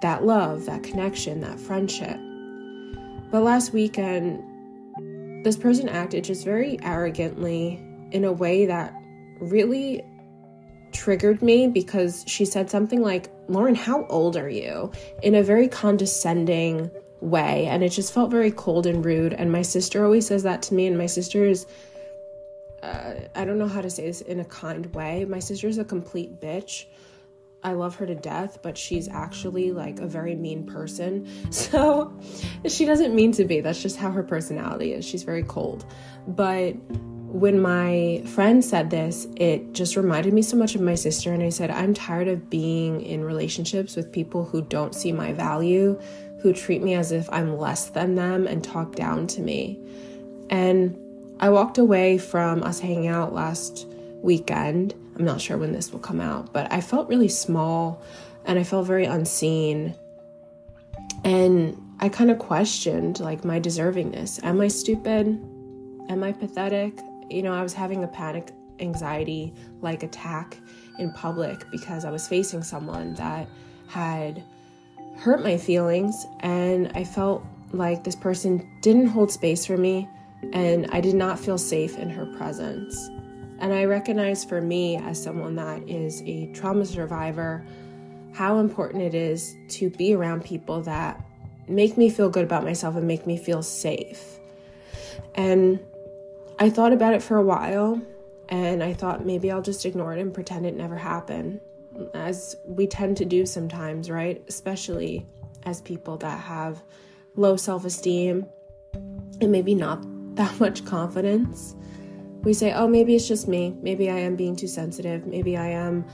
that 0.02 0.26
love, 0.26 0.66
that 0.66 0.82
connection, 0.82 1.40
that 1.40 1.58
friendship. 1.58 2.20
But 3.30 3.44
last 3.44 3.72
weekend, 3.72 4.42
this 5.42 5.56
person 5.56 5.88
acted 5.88 6.24
just 6.24 6.44
very 6.44 6.78
arrogantly 6.82 7.85
in 8.16 8.24
a 8.24 8.32
way 8.32 8.66
that 8.66 8.94
really 9.40 10.02
triggered 10.92 11.42
me 11.42 11.68
because 11.68 12.24
she 12.26 12.44
said 12.44 12.70
something 12.70 13.02
like, 13.02 13.30
Lauren, 13.48 13.74
how 13.74 14.06
old 14.06 14.36
are 14.36 14.48
you? 14.48 14.90
in 15.22 15.34
a 15.34 15.42
very 15.42 15.68
condescending 15.68 16.90
way. 17.20 17.66
And 17.66 17.84
it 17.84 17.90
just 17.90 18.12
felt 18.12 18.30
very 18.30 18.50
cold 18.50 18.86
and 18.86 19.04
rude. 19.04 19.34
And 19.34 19.52
my 19.52 19.62
sister 19.62 20.04
always 20.04 20.26
says 20.26 20.42
that 20.44 20.62
to 20.62 20.74
me. 20.74 20.86
And 20.86 20.96
my 20.96 21.06
sister 21.06 21.44
is, 21.44 21.66
uh, 22.82 23.14
I 23.34 23.44
don't 23.44 23.58
know 23.58 23.68
how 23.68 23.82
to 23.82 23.90
say 23.90 24.06
this 24.06 24.22
in 24.22 24.40
a 24.40 24.44
kind 24.44 24.92
way. 24.94 25.24
My 25.26 25.38
sister 25.38 25.68
is 25.68 25.78
a 25.78 25.84
complete 25.84 26.40
bitch. 26.40 26.86
I 27.62 27.72
love 27.72 27.96
her 27.96 28.06
to 28.06 28.14
death, 28.14 28.60
but 28.62 28.78
she's 28.78 29.08
actually 29.08 29.72
like 29.72 29.98
a 29.98 30.06
very 30.06 30.36
mean 30.36 30.66
person. 30.66 31.26
So 31.50 32.18
she 32.66 32.84
doesn't 32.84 33.14
mean 33.14 33.32
to 33.32 33.44
be. 33.44 33.60
That's 33.60 33.82
just 33.82 33.96
how 33.96 34.10
her 34.10 34.22
personality 34.22 34.92
is. 34.92 35.04
She's 35.04 35.24
very 35.24 35.42
cold. 35.42 35.84
But 36.28 36.76
when 37.28 37.60
my 37.60 38.22
friend 38.24 38.64
said 38.64 38.90
this, 38.90 39.26
it 39.36 39.72
just 39.72 39.96
reminded 39.96 40.32
me 40.32 40.42
so 40.42 40.56
much 40.56 40.74
of 40.74 40.80
my 40.80 40.94
sister. 40.94 41.32
And 41.32 41.42
I 41.42 41.48
said, 41.48 41.70
I'm 41.70 41.92
tired 41.92 42.28
of 42.28 42.48
being 42.48 43.00
in 43.00 43.24
relationships 43.24 43.96
with 43.96 44.12
people 44.12 44.44
who 44.44 44.62
don't 44.62 44.94
see 44.94 45.12
my 45.12 45.32
value, 45.32 46.00
who 46.40 46.52
treat 46.52 46.82
me 46.82 46.94
as 46.94 47.12
if 47.12 47.28
I'm 47.32 47.58
less 47.58 47.86
than 47.86 48.14
them 48.14 48.46
and 48.46 48.62
talk 48.62 48.94
down 48.94 49.26
to 49.28 49.40
me. 49.40 49.80
And 50.50 50.96
I 51.40 51.50
walked 51.50 51.78
away 51.78 52.16
from 52.16 52.62
us 52.62 52.78
hanging 52.78 53.08
out 53.08 53.34
last 53.34 53.86
weekend. 54.22 54.94
I'm 55.16 55.24
not 55.24 55.40
sure 55.40 55.58
when 55.58 55.72
this 55.72 55.92
will 55.92 56.00
come 56.00 56.20
out, 56.20 56.52
but 56.52 56.72
I 56.72 56.80
felt 56.80 57.08
really 57.08 57.28
small 57.28 58.02
and 58.44 58.58
I 58.58 58.62
felt 58.62 58.86
very 58.86 59.04
unseen. 59.04 59.94
And 61.24 61.76
I 61.98 62.08
kind 62.08 62.30
of 62.30 62.38
questioned 62.38 63.18
like 63.20 63.44
my 63.44 63.58
deservingness. 63.58 64.42
Am 64.44 64.60
I 64.60 64.68
stupid? 64.68 65.26
Am 66.08 66.22
I 66.22 66.32
pathetic? 66.32 66.96
You 67.28 67.42
know, 67.42 67.52
I 67.52 67.62
was 67.62 67.74
having 67.74 68.04
a 68.04 68.08
panic 68.08 68.52
anxiety 68.78 69.54
like 69.80 70.02
attack 70.02 70.58
in 70.98 71.12
public 71.12 71.68
because 71.70 72.04
I 72.04 72.10
was 72.10 72.28
facing 72.28 72.62
someone 72.62 73.14
that 73.14 73.48
had 73.88 74.42
hurt 75.16 75.42
my 75.42 75.56
feelings 75.56 76.26
and 76.40 76.92
I 76.94 77.04
felt 77.04 77.44
like 77.72 78.04
this 78.04 78.16
person 78.16 78.68
didn't 78.82 79.08
hold 79.08 79.30
space 79.32 79.66
for 79.66 79.76
me 79.76 80.08
and 80.52 80.86
I 80.90 81.00
did 81.00 81.14
not 81.14 81.38
feel 81.38 81.58
safe 81.58 81.96
in 81.98 82.10
her 82.10 82.26
presence. 82.36 83.08
And 83.58 83.72
I 83.72 83.84
recognize 83.84 84.44
for 84.44 84.60
me, 84.60 84.96
as 84.96 85.22
someone 85.22 85.56
that 85.56 85.88
is 85.88 86.22
a 86.26 86.46
trauma 86.52 86.84
survivor, 86.84 87.64
how 88.34 88.58
important 88.58 89.02
it 89.02 89.14
is 89.14 89.56
to 89.70 89.88
be 89.88 90.14
around 90.14 90.44
people 90.44 90.82
that 90.82 91.24
make 91.66 91.96
me 91.96 92.10
feel 92.10 92.28
good 92.28 92.44
about 92.44 92.64
myself 92.64 92.96
and 92.96 93.06
make 93.06 93.26
me 93.26 93.38
feel 93.38 93.62
safe. 93.62 94.38
And 95.34 95.80
I 96.58 96.70
thought 96.70 96.92
about 96.92 97.14
it 97.14 97.22
for 97.22 97.36
a 97.36 97.42
while 97.42 98.00
and 98.48 98.82
I 98.82 98.92
thought 98.92 99.26
maybe 99.26 99.50
I'll 99.50 99.62
just 99.62 99.84
ignore 99.84 100.12
it 100.12 100.20
and 100.20 100.32
pretend 100.32 100.66
it 100.66 100.76
never 100.76 100.96
happened, 100.96 101.60
as 102.14 102.56
we 102.64 102.86
tend 102.86 103.16
to 103.18 103.24
do 103.24 103.44
sometimes, 103.44 104.10
right? 104.10 104.42
Especially 104.48 105.26
as 105.64 105.80
people 105.80 106.16
that 106.18 106.40
have 106.40 106.82
low 107.34 107.56
self 107.56 107.84
esteem 107.84 108.46
and 108.94 109.52
maybe 109.52 109.74
not 109.74 110.00
that 110.36 110.58
much 110.60 110.84
confidence 110.84 111.74
we 112.46 112.54
say, 112.54 112.72
oh, 112.72 112.86
maybe 112.86 113.16
it's 113.16 113.26
just 113.26 113.48
me. 113.48 113.76
Maybe 113.82 114.08
I 114.08 114.18
am 114.18 114.36
being 114.36 114.54
too 114.54 114.68
sensitive. 114.68 115.26
Maybe 115.26 115.56
I 115.56 115.66
am 115.66 116.06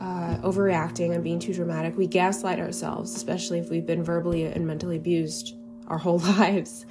uh, 0.00 0.38
overreacting. 0.38 1.14
I'm 1.14 1.20
being 1.22 1.38
too 1.38 1.52
dramatic. 1.52 1.94
We 1.94 2.06
gaslight 2.06 2.58
ourselves, 2.58 3.14
especially 3.14 3.58
if 3.58 3.68
we've 3.68 3.84
been 3.84 4.02
verbally 4.02 4.46
and 4.46 4.66
mentally 4.66 4.96
abused 4.96 5.54
our 5.88 5.98
whole 6.04 6.20
lives. 6.20 6.86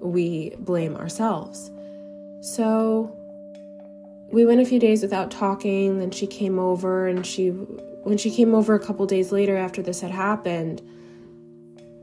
We 0.00 0.54
blame 0.58 0.96
ourselves. 0.96 1.70
So 2.42 3.16
we 4.32 4.44
went 4.44 4.60
a 4.60 4.64
few 4.64 4.80
days 4.80 5.00
without 5.00 5.30
talking. 5.30 6.00
Then 6.00 6.10
she 6.10 6.26
came 6.26 6.58
over, 6.58 7.06
and 7.06 7.24
she, 7.24 7.50
when 7.50 8.18
she 8.18 8.32
came 8.32 8.52
over 8.52 8.74
a 8.74 8.80
couple 8.80 9.06
days 9.06 9.30
later 9.30 9.56
after 9.56 9.80
this 9.80 10.00
had 10.00 10.10
happened, 10.10 10.82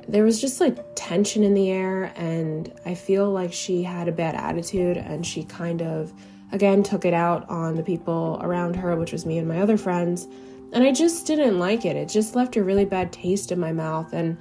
there 0.08 0.24
was 0.24 0.40
just 0.40 0.62
like 0.62 0.80
tension 0.96 1.44
in 1.44 1.54
the 1.54 1.70
air, 1.70 2.14
and 2.16 2.74
I 2.86 2.96
feel 2.96 3.30
like 3.30 3.52
she 3.52 3.84
had 3.84 4.08
a 4.08 4.14
bad 4.14 4.34
attitude, 4.34 4.96
and 4.96 5.26
she 5.26 5.44
kind 5.44 5.82
of, 5.82 6.14
again, 6.54 6.84
took 6.84 7.04
it 7.04 7.14
out 7.14 7.48
on 7.50 7.76
the 7.76 7.84
people 7.84 8.40
around 8.42 8.78
her, 8.78 8.96
which 8.96 9.12
was 9.12 9.26
me 9.26 9.40
and 9.40 9.48
my 9.48 9.60
other 9.60 9.78
friends. 9.78 10.26
And 10.72 10.86
I 10.86 10.94
just 10.94 11.28
didn't 11.28 11.60
like 11.60 11.84
it. 11.84 11.98
It 11.98 12.08
just 12.08 12.34
left 12.34 12.56
a 12.56 12.64
really 12.64 12.86
bad 12.86 13.12
taste 13.12 13.52
in 13.52 13.60
my 13.60 13.74
mouth. 13.74 14.14
And 14.14 14.38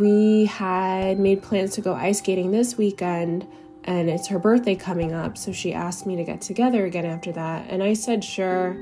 we 0.00 0.46
had 0.46 1.18
made 1.18 1.42
plans 1.42 1.74
to 1.74 1.82
go 1.82 1.92
ice 1.92 2.20
skating 2.20 2.50
this 2.50 2.78
weekend, 2.78 3.46
and 3.84 4.08
it's 4.08 4.26
her 4.28 4.38
birthday 4.38 4.74
coming 4.74 5.12
up. 5.12 5.36
So 5.36 5.52
she 5.52 5.72
asked 5.72 6.06
me 6.06 6.16
to 6.16 6.24
get 6.24 6.40
together 6.40 6.86
again 6.86 7.04
after 7.04 7.32
that. 7.32 7.66
And 7.68 7.82
I 7.82 7.94
said 7.94 8.24
sure 8.24 8.74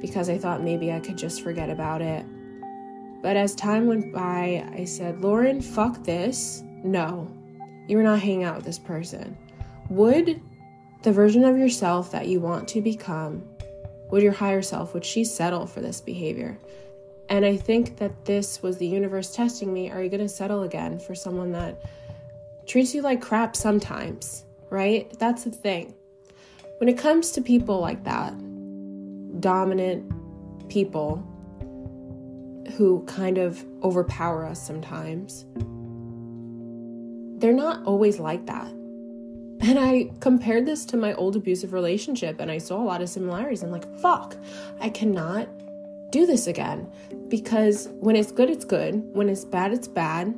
because 0.00 0.28
I 0.28 0.36
thought 0.36 0.62
maybe 0.62 0.92
I 0.92 1.00
could 1.00 1.16
just 1.16 1.42
forget 1.42 1.70
about 1.70 2.02
it. 2.02 2.26
But 3.22 3.36
as 3.36 3.54
time 3.54 3.86
went 3.86 4.12
by, 4.12 4.68
I 4.72 4.84
said, 4.84 5.20
Lauren, 5.20 5.60
fuck 5.60 6.02
this. 6.02 6.64
No, 6.82 7.30
you're 7.86 8.02
not 8.02 8.18
hanging 8.18 8.42
out 8.42 8.56
with 8.56 8.64
this 8.64 8.80
person. 8.80 9.38
Would 9.90 10.40
the 11.02 11.12
version 11.12 11.44
of 11.44 11.56
yourself 11.56 12.10
that 12.10 12.26
you 12.26 12.40
want 12.40 12.66
to 12.68 12.80
become, 12.80 13.44
would 14.10 14.24
your 14.24 14.32
higher 14.32 14.62
self, 14.62 14.92
would 14.92 15.04
she 15.04 15.24
settle 15.24 15.66
for 15.66 15.80
this 15.80 16.00
behavior? 16.00 16.58
And 17.28 17.44
I 17.46 17.56
think 17.56 17.96
that 17.98 18.24
this 18.24 18.60
was 18.60 18.78
the 18.78 18.86
universe 18.86 19.32
testing 19.34 19.72
me. 19.72 19.90
Are 19.90 20.02
you 20.02 20.10
going 20.10 20.20
to 20.20 20.28
settle 20.28 20.64
again 20.64 20.98
for 20.98 21.14
someone 21.14 21.52
that 21.52 21.80
treats 22.66 22.94
you 22.94 23.02
like 23.02 23.20
crap 23.20 23.56
sometimes, 23.56 24.44
right? 24.70 25.12
That's 25.18 25.44
the 25.44 25.50
thing. 25.50 25.94
When 26.78 26.88
it 26.88 26.98
comes 26.98 27.30
to 27.32 27.40
people 27.40 27.80
like 27.80 28.04
that, 28.04 28.34
dominant 29.40 30.10
people, 30.68 31.26
who 32.76 33.04
kind 33.04 33.38
of 33.38 33.64
overpower 33.82 34.44
us 34.44 34.64
sometimes, 34.64 35.44
they're 37.40 37.52
not 37.52 37.84
always 37.84 38.18
like 38.18 38.46
that. 38.46 38.68
And 38.68 39.78
I 39.78 40.10
compared 40.20 40.66
this 40.66 40.84
to 40.86 40.96
my 40.96 41.14
old 41.14 41.36
abusive 41.36 41.72
relationship 41.72 42.40
and 42.40 42.50
I 42.50 42.58
saw 42.58 42.82
a 42.82 42.84
lot 42.84 43.00
of 43.02 43.08
similarities. 43.08 43.62
I'm 43.62 43.70
like, 43.70 43.86
fuck, 43.98 44.36
I 44.80 44.88
cannot 44.88 45.48
do 46.10 46.26
this 46.26 46.46
again. 46.46 46.90
Because 47.28 47.88
when 48.00 48.16
it's 48.16 48.32
good, 48.32 48.50
it's 48.50 48.64
good. 48.64 48.94
When 49.14 49.28
it's 49.28 49.44
bad, 49.44 49.72
it's 49.72 49.88
bad. 49.88 50.36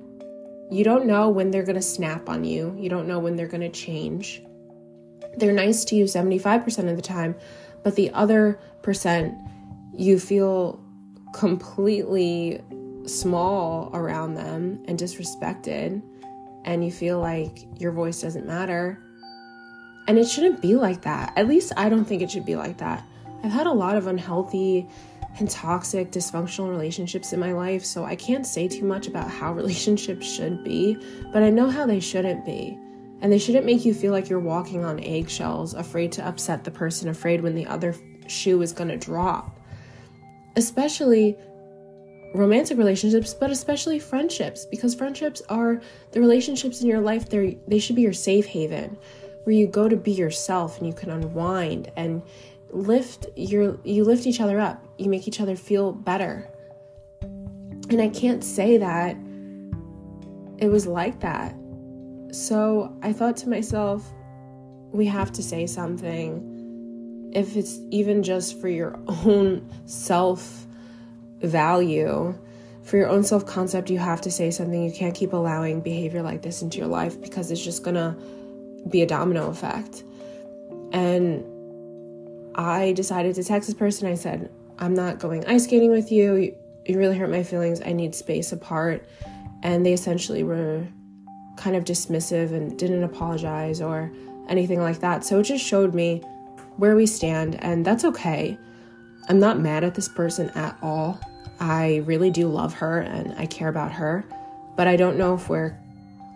You 0.70 0.82
don't 0.84 1.06
know 1.06 1.28
when 1.28 1.50
they're 1.50 1.62
going 1.62 1.76
to 1.76 1.82
snap 1.82 2.28
on 2.28 2.44
you, 2.44 2.74
you 2.78 2.88
don't 2.88 3.06
know 3.06 3.18
when 3.18 3.36
they're 3.36 3.48
going 3.48 3.60
to 3.60 3.68
change. 3.68 4.42
They're 5.36 5.52
nice 5.52 5.84
to 5.86 5.96
you 5.96 6.04
75% 6.04 6.90
of 6.90 6.96
the 6.96 7.02
time, 7.02 7.34
but 7.82 7.96
the 7.96 8.10
other 8.12 8.58
percent, 8.82 9.34
you 9.92 10.18
feel 10.18 10.80
completely 11.34 12.60
small 13.06 13.90
around 13.92 14.34
them 14.34 14.82
and 14.86 14.98
disrespected, 14.98 16.02
and 16.64 16.84
you 16.84 16.90
feel 16.90 17.20
like 17.20 17.66
your 17.78 17.92
voice 17.92 18.22
doesn't 18.22 18.46
matter. 18.46 18.98
And 20.06 20.18
it 20.18 20.26
shouldn't 20.26 20.60
be 20.60 20.74
like 20.74 21.02
that. 21.02 21.32
At 21.36 21.48
least 21.48 21.72
I 21.76 21.88
don't 21.88 22.04
think 22.04 22.22
it 22.22 22.30
should 22.30 22.46
be 22.46 22.56
like 22.56 22.78
that. 22.78 23.04
I've 23.42 23.52
had 23.52 23.66
a 23.66 23.72
lot 23.72 23.96
of 23.96 24.06
unhealthy 24.06 24.88
and 25.38 25.50
toxic, 25.50 26.10
dysfunctional 26.10 26.70
relationships 26.70 27.32
in 27.32 27.40
my 27.40 27.52
life, 27.52 27.84
so 27.84 28.04
I 28.04 28.16
can't 28.16 28.46
say 28.46 28.68
too 28.68 28.84
much 28.84 29.06
about 29.06 29.30
how 29.30 29.52
relationships 29.60 30.26
should 30.26 30.64
be, 30.64 30.96
but 31.32 31.42
I 31.42 31.50
know 31.50 31.70
how 31.70 31.86
they 31.86 32.00
shouldn't 32.00 32.44
be. 32.44 32.78
And 33.20 33.32
they 33.32 33.38
shouldn't 33.38 33.64
make 33.64 33.84
you 33.84 33.94
feel 33.94 34.12
like 34.12 34.28
you're 34.28 34.40
walking 34.40 34.84
on 34.84 35.00
eggshells, 35.00 35.72
afraid 35.72 36.12
to 36.12 36.26
upset 36.26 36.62
the 36.62 36.70
person, 36.70 37.08
afraid 37.08 37.40
when 37.40 37.54
the 37.54 37.66
other 37.66 37.94
shoe 38.26 38.60
is 38.60 38.72
going 38.72 38.88
to 38.88 38.98
drop. 38.98 39.58
Especially 40.56 41.36
romantic 42.34 42.76
relationships, 42.76 43.32
but 43.32 43.50
especially 43.50 43.98
friendships, 43.98 44.66
because 44.66 44.94
friendships 44.94 45.40
are 45.48 45.80
the 46.12 46.20
relationships 46.20 46.82
in 46.82 46.88
your 46.88 47.00
life, 47.00 47.30
they 47.30 47.56
they 47.66 47.78
should 47.78 47.96
be 47.96 48.02
your 48.02 48.12
safe 48.12 48.46
haven 48.46 48.98
where 49.44 49.54
you 49.54 49.66
go 49.66 49.88
to 49.88 49.96
be 49.96 50.12
yourself 50.12 50.78
and 50.78 50.86
you 50.86 50.92
can 50.92 51.10
unwind 51.10 51.90
and 51.96 52.22
lift 52.70 53.26
your 53.36 53.78
you 53.84 54.04
lift 54.04 54.26
each 54.26 54.40
other 54.40 54.58
up. 54.58 54.83
You 54.98 55.08
make 55.08 55.26
each 55.26 55.40
other 55.40 55.56
feel 55.56 55.92
better. 55.92 56.50
And 57.22 58.00
I 58.00 58.08
can't 58.08 58.42
say 58.42 58.78
that 58.78 59.16
it 60.58 60.68
was 60.68 60.86
like 60.86 61.20
that. 61.20 61.54
So 62.30 62.96
I 63.02 63.12
thought 63.12 63.36
to 63.38 63.48
myself, 63.48 64.10
we 64.92 65.06
have 65.06 65.32
to 65.32 65.42
say 65.42 65.66
something. 65.66 67.30
If 67.32 67.56
it's 67.56 67.78
even 67.90 68.22
just 68.22 68.60
for 68.60 68.68
your 68.68 68.98
own 69.08 69.68
self 69.86 70.66
value, 71.40 72.34
for 72.82 72.96
your 72.96 73.08
own 73.08 73.24
self 73.24 73.46
concept, 73.46 73.90
you 73.90 73.98
have 73.98 74.20
to 74.22 74.30
say 74.30 74.50
something. 74.50 74.82
You 74.82 74.92
can't 74.92 75.14
keep 75.14 75.32
allowing 75.32 75.80
behavior 75.80 76.22
like 76.22 76.42
this 76.42 76.62
into 76.62 76.78
your 76.78 76.86
life 76.86 77.20
because 77.20 77.50
it's 77.50 77.62
just 77.62 77.82
gonna 77.82 78.16
be 78.88 79.02
a 79.02 79.06
domino 79.06 79.48
effect. 79.50 80.04
And 80.92 81.44
I 82.54 82.92
decided 82.92 83.34
to 83.36 83.44
text 83.44 83.68
this 83.68 83.76
person. 83.76 84.06
I 84.06 84.14
said, 84.14 84.50
I'm 84.78 84.94
not 84.94 85.18
going 85.18 85.46
ice 85.46 85.64
skating 85.64 85.90
with 85.90 86.10
you. 86.10 86.54
You 86.86 86.98
really 86.98 87.16
hurt 87.16 87.30
my 87.30 87.42
feelings. 87.42 87.80
I 87.84 87.92
need 87.92 88.14
space 88.14 88.52
apart. 88.52 89.08
And 89.62 89.84
they 89.84 89.92
essentially 89.92 90.42
were 90.42 90.86
kind 91.56 91.76
of 91.76 91.84
dismissive 91.84 92.52
and 92.52 92.78
didn't 92.78 93.04
apologize 93.04 93.80
or 93.80 94.12
anything 94.48 94.80
like 94.80 95.00
that. 95.00 95.24
So 95.24 95.40
it 95.40 95.44
just 95.44 95.64
showed 95.64 95.94
me 95.94 96.18
where 96.76 96.96
we 96.96 97.06
stand, 97.06 97.62
and 97.62 97.84
that's 97.84 98.04
okay. 98.04 98.58
I'm 99.28 99.38
not 99.38 99.60
mad 99.60 99.84
at 99.84 99.94
this 99.94 100.08
person 100.08 100.50
at 100.50 100.76
all. 100.82 101.20
I 101.60 102.02
really 102.04 102.30
do 102.30 102.48
love 102.48 102.74
her 102.74 103.00
and 103.00 103.32
I 103.38 103.46
care 103.46 103.68
about 103.68 103.92
her, 103.92 104.24
but 104.76 104.88
I 104.88 104.96
don't 104.96 105.16
know 105.16 105.34
if 105.34 105.48
we're 105.48 105.78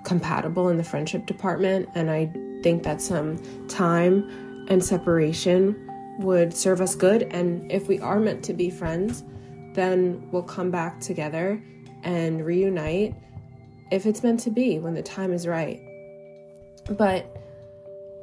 compatible 0.05 0.69
in 0.69 0.77
the 0.77 0.85
friendship 0.85 1.27
department, 1.27 1.89
and 1.95 2.11
I 2.11 2.33
think 2.63 2.85
that 2.85 3.03
some 3.03 3.39
time 3.67 4.67
and 4.69 4.83
separation 4.83 5.88
would 6.19 6.53
serve 6.55 6.81
us 6.81 6.95
good. 6.95 7.23
And 7.23 7.71
if 7.71 7.89
we 7.89 7.99
are 8.01 8.21
meant 8.21 8.45
to 8.45 8.53
be 8.53 8.71
friends, 8.71 9.25
then 9.75 10.29
we'll 10.31 10.43
come 10.43 10.71
back 10.71 11.01
together 11.01 11.63
and 12.03 12.45
reunite 12.45 13.15
if 13.91 14.07
it's 14.07 14.23
meant 14.23 14.41
to 14.41 14.51
be 14.51 14.79
when 14.79 14.95
the 14.95 15.03
time 15.03 15.33
is 15.33 15.47
right. 15.47 15.81
But 16.91 17.37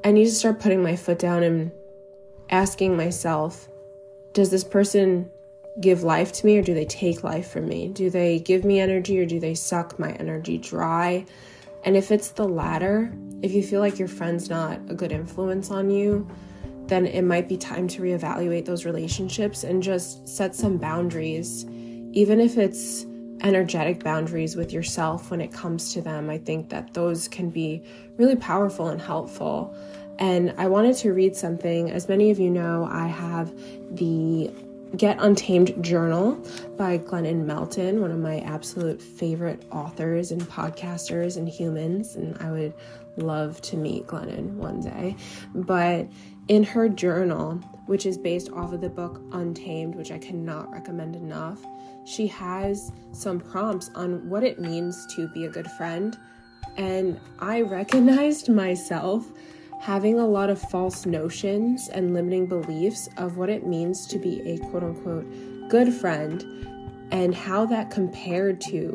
I 0.03 0.11
need 0.11 0.25
to 0.25 0.31
start 0.31 0.59
putting 0.59 0.83
my 0.83 0.95
foot 0.95 1.19
down 1.19 1.43
and 1.43 1.71
asking 2.49 2.95
myself 2.95 3.67
does 4.33 4.51
this 4.51 4.65
person 4.65 5.31
give 5.79 6.03
life 6.03 6.33
to 6.33 6.45
me 6.45 6.57
or 6.57 6.61
do 6.61 6.73
they 6.73 6.85
take 6.85 7.23
life 7.23 7.49
from 7.49 7.67
me? 7.67 7.87
Do 7.87 8.09
they 8.09 8.39
give 8.39 8.65
me 8.65 8.79
energy 8.79 9.17
or 9.19 9.25
do 9.25 9.39
they 9.39 9.55
suck 9.55 9.97
my 9.97 10.11
energy 10.11 10.57
dry? 10.57 11.25
And 11.85 11.95
if 11.95 12.11
it's 12.11 12.29
the 12.31 12.47
latter, 12.47 13.13
if 13.41 13.53
you 13.53 13.63
feel 13.63 13.79
like 13.79 13.97
your 13.97 14.09
friend's 14.09 14.49
not 14.49 14.79
a 14.89 14.93
good 14.93 15.13
influence 15.13 15.71
on 15.71 15.89
you, 15.89 16.27
then 16.87 17.05
it 17.05 17.23
might 17.23 17.47
be 17.47 17.57
time 17.57 17.87
to 17.89 18.01
reevaluate 18.01 18.65
those 18.65 18.85
relationships 18.85 19.63
and 19.63 19.81
just 19.81 20.27
set 20.27 20.55
some 20.55 20.77
boundaries. 20.77 21.65
Even 22.13 22.39
if 22.39 22.57
it's 22.57 23.05
energetic 23.41 24.03
boundaries 24.03 24.55
with 24.55 24.71
yourself 24.71 25.29
when 25.31 25.41
it 25.41 25.51
comes 25.51 25.93
to 25.93 26.01
them, 26.01 26.29
I 26.29 26.37
think 26.37 26.69
that 26.69 26.93
those 26.93 27.27
can 27.27 27.49
be 27.49 27.83
really 28.17 28.35
powerful 28.35 28.87
and 28.87 29.01
helpful. 29.01 29.75
And 30.19 30.53
I 30.57 30.67
wanted 30.67 30.95
to 30.97 31.13
read 31.13 31.35
something. 31.35 31.91
As 31.91 32.07
many 32.07 32.31
of 32.31 32.39
you 32.39 32.49
know, 32.49 32.87
I 32.89 33.07
have 33.07 33.53
the 33.91 34.51
Get 34.95 35.17
Untamed 35.19 35.83
Journal 35.83 36.35
by 36.77 36.99
Glennon 36.99 37.45
Melton, 37.45 37.99
one 37.99 38.11
of 38.11 38.19
my 38.19 38.39
absolute 38.41 39.01
favorite 39.01 39.61
authors 39.71 40.31
and 40.31 40.41
podcasters 40.43 41.35
and 41.35 41.49
humans. 41.49 42.15
And 42.15 42.37
I 42.39 42.51
would 42.51 42.73
love 43.17 43.61
to 43.61 43.77
meet 43.77 44.07
Glennon 44.07 44.53
one 44.53 44.81
day. 44.81 45.17
But 45.53 46.07
in 46.47 46.63
her 46.63 46.87
journal, 46.87 47.55
which 47.87 48.05
is 48.05 48.17
based 48.17 48.51
off 48.51 48.73
of 48.73 48.81
the 48.81 48.89
book 48.89 49.21
Untamed, 49.31 49.95
which 49.95 50.11
I 50.11 50.17
cannot 50.17 50.71
recommend 50.71 51.15
enough, 51.15 51.65
she 52.05 52.27
has 52.27 52.91
some 53.11 53.39
prompts 53.39 53.89
on 53.95 54.29
what 54.29 54.43
it 54.43 54.59
means 54.59 55.05
to 55.15 55.27
be 55.29 55.45
a 55.45 55.49
good 55.49 55.69
friend. 55.71 56.17
And 56.77 57.19
I 57.39 57.61
recognized 57.61 58.49
myself 58.49 59.25
having 59.79 60.19
a 60.19 60.25
lot 60.25 60.49
of 60.49 60.61
false 60.61 61.05
notions 61.05 61.89
and 61.89 62.13
limiting 62.13 62.47
beliefs 62.47 63.09
of 63.17 63.37
what 63.37 63.49
it 63.49 63.65
means 63.65 64.05
to 64.07 64.19
be 64.19 64.41
a 64.41 64.57
quote 64.69 64.83
unquote 64.83 65.69
good 65.69 65.93
friend 65.93 66.43
and 67.11 67.33
how 67.33 67.65
that 67.65 67.91
compared 67.91 68.61
to 68.61 68.89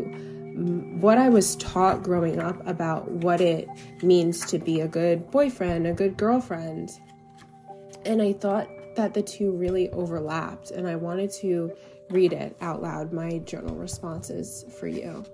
what 1.01 1.17
I 1.17 1.29
was 1.29 1.57
taught 1.57 2.03
growing 2.03 2.41
up 2.41 2.67
about 2.67 3.11
what 3.11 3.41
it 3.41 3.69
means 4.03 4.45
to 4.47 4.59
be 4.59 4.81
a 4.81 4.89
good 4.89 5.31
boyfriend, 5.31 5.87
a 5.87 5.93
good 5.93 6.17
girlfriend. 6.17 7.01
And 8.05 8.21
I 8.23 8.33
thought 8.33 8.69
that 8.97 9.15
the 9.15 9.23
two 9.23 9.53
really 9.53 9.91
overlapped, 9.91 10.71
and 10.71 10.87
I 10.87 10.97
wanted 10.97 11.31
to 11.33 11.73
read 12.11 12.33
it 12.33 12.57
out 12.61 12.83
loud, 12.83 13.13
my 13.13 13.39
journal 13.39 13.75
responses 13.75 14.65
for 14.79 14.89
you. 14.89 15.25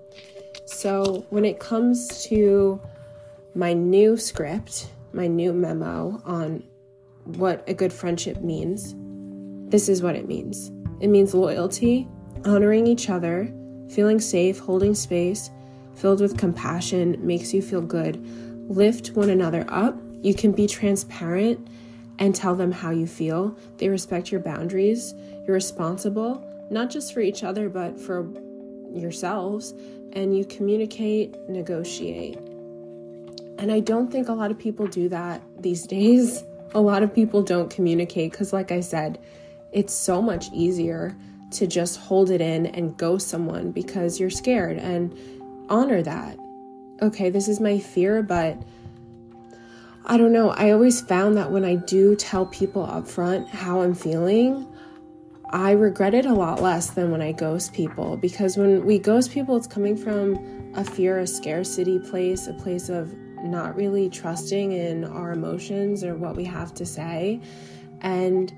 So, 0.65 1.25
when 1.29 1.45
it 1.45 1.59
comes 1.59 2.23
to 2.25 2.81
my 3.55 3.73
new 3.73 4.17
script, 4.17 4.89
my 5.13 5.27
new 5.27 5.53
memo 5.53 6.21
on 6.25 6.63
what 7.23 7.63
a 7.67 7.73
good 7.73 7.91
friendship 7.91 8.41
means, 8.41 8.95
this 9.69 9.89
is 9.89 10.01
what 10.01 10.15
it 10.15 10.27
means 10.27 10.71
it 10.99 11.07
means 11.07 11.33
loyalty, 11.33 12.07
honoring 12.45 12.87
each 12.87 13.09
other, 13.09 13.53
feeling 13.89 14.19
safe, 14.19 14.59
holding 14.59 14.95
space, 14.95 15.51
filled 15.93 16.21
with 16.21 16.37
compassion, 16.37 17.15
makes 17.19 17.53
you 17.53 17.61
feel 17.61 17.81
good. 17.81 18.19
Lift 18.69 19.11
one 19.11 19.29
another 19.29 19.65
up. 19.69 19.95
You 20.21 20.33
can 20.33 20.51
be 20.51 20.67
transparent 20.67 21.67
and 22.19 22.33
tell 22.33 22.55
them 22.55 22.71
how 22.71 22.91
you 22.91 23.07
feel. 23.07 23.55
They 23.77 23.89
respect 23.89 24.31
your 24.31 24.41
boundaries. 24.41 25.13
You're 25.45 25.55
responsible, 25.55 26.43
not 26.69 26.89
just 26.89 27.13
for 27.13 27.21
each 27.21 27.43
other, 27.43 27.69
but 27.69 27.99
for 27.99 28.27
yourselves. 28.91 29.73
And 30.13 30.37
you 30.37 30.45
communicate, 30.45 31.37
negotiate. 31.47 32.37
And 33.59 33.71
I 33.71 33.79
don't 33.79 34.11
think 34.11 34.29
a 34.29 34.33
lot 34.33 34.51
of 34.51 34.57
people 34.57 34.87
do 34.87 35.09
that 35.09 35.41
these 35.59 35.85
days. 35.87 36.43
A 36.73 36.81
lot 36.81 37.03
of 37.03 37.13
people 37.13 37.41
don't 37.41 37.69
communicate 37.69 38.31
because, 38.31 38.51
like 38.51 38.71
I 38.71 38.81
said, 38.81 39.19
it's 39.71 39.93
so 39.93 40.21
much 40.21 40.47
easier 40.53 41.15
to 41.51 41.65
just 41.67 41.97
hold 41.97 42.29
it 42.29 42.41
in 42.41 42.65
and 42.67 42.97
ghost 42.97 43.29
someone 43.29 43.71
because 43.71 44.19
you're 44.19 44.29
scared 44.29 44.77
and 44.77 45.15
honor 45.69 46.01
that. 46.01 46.37
Okay, 47.01 47.29
this 47.29 47.47
is 47.47 47.59
my 47.59 47.79
fear, 47.79 48.21
but 48.21 48.57
I 50.09 50.15
don't 50.15 50.31
know. 50.31 50.51
I 50.51 50.71
always 50.71 51.01
found 51.01 51.35
that 51.35 51.51
when 51.51 51.65
I 51.65 51.75
do 51.75 52.15
tell 52.15 52.45
people 52.45 52.85
up 52.85 53.09
front 53.09 53.49
how 53.49 53.81
I'm 53.81 53.93
feeling, 53.93 54.65
I 55.49 55.71
regret 55.71 56.13
it 56.13 56.25
a 56.25 56.33
lot 56.33 56.61
less 56.61 56.91
than 56.91 57.11
when 57.11 57.21
I 57.21 57.33
ghost 57.33 57.73
people 57.73 58.15
because 58.15 58.55
when 58.55 58.85
we 58.85 58.99
ghost 58.99 59.31
people, 59.31 59.57
it's 59.57 59.67
coming 59.67 59.97
from 59.97 60.71
a 60.75 60.83
fear, 60.85 61.19
a 61.19 61.27
scarcity 61.27 61.99
place, 61.99 62.47
a 62.47 62.53
place 62.53 62.87
of 62.87 63.13
not 63.43 63.75
really 63.75 64.09
trusting 64.09 64.71
in 64.71 65.03
our 65.03 65.33
emotions 65.33 66.05
or 66.05 66.15
what 66.15 66.37
we 66.37 66.45
have 66.45 66.73
to 66.75 66.85
say. 66.85 67.41
And 67.99 68.53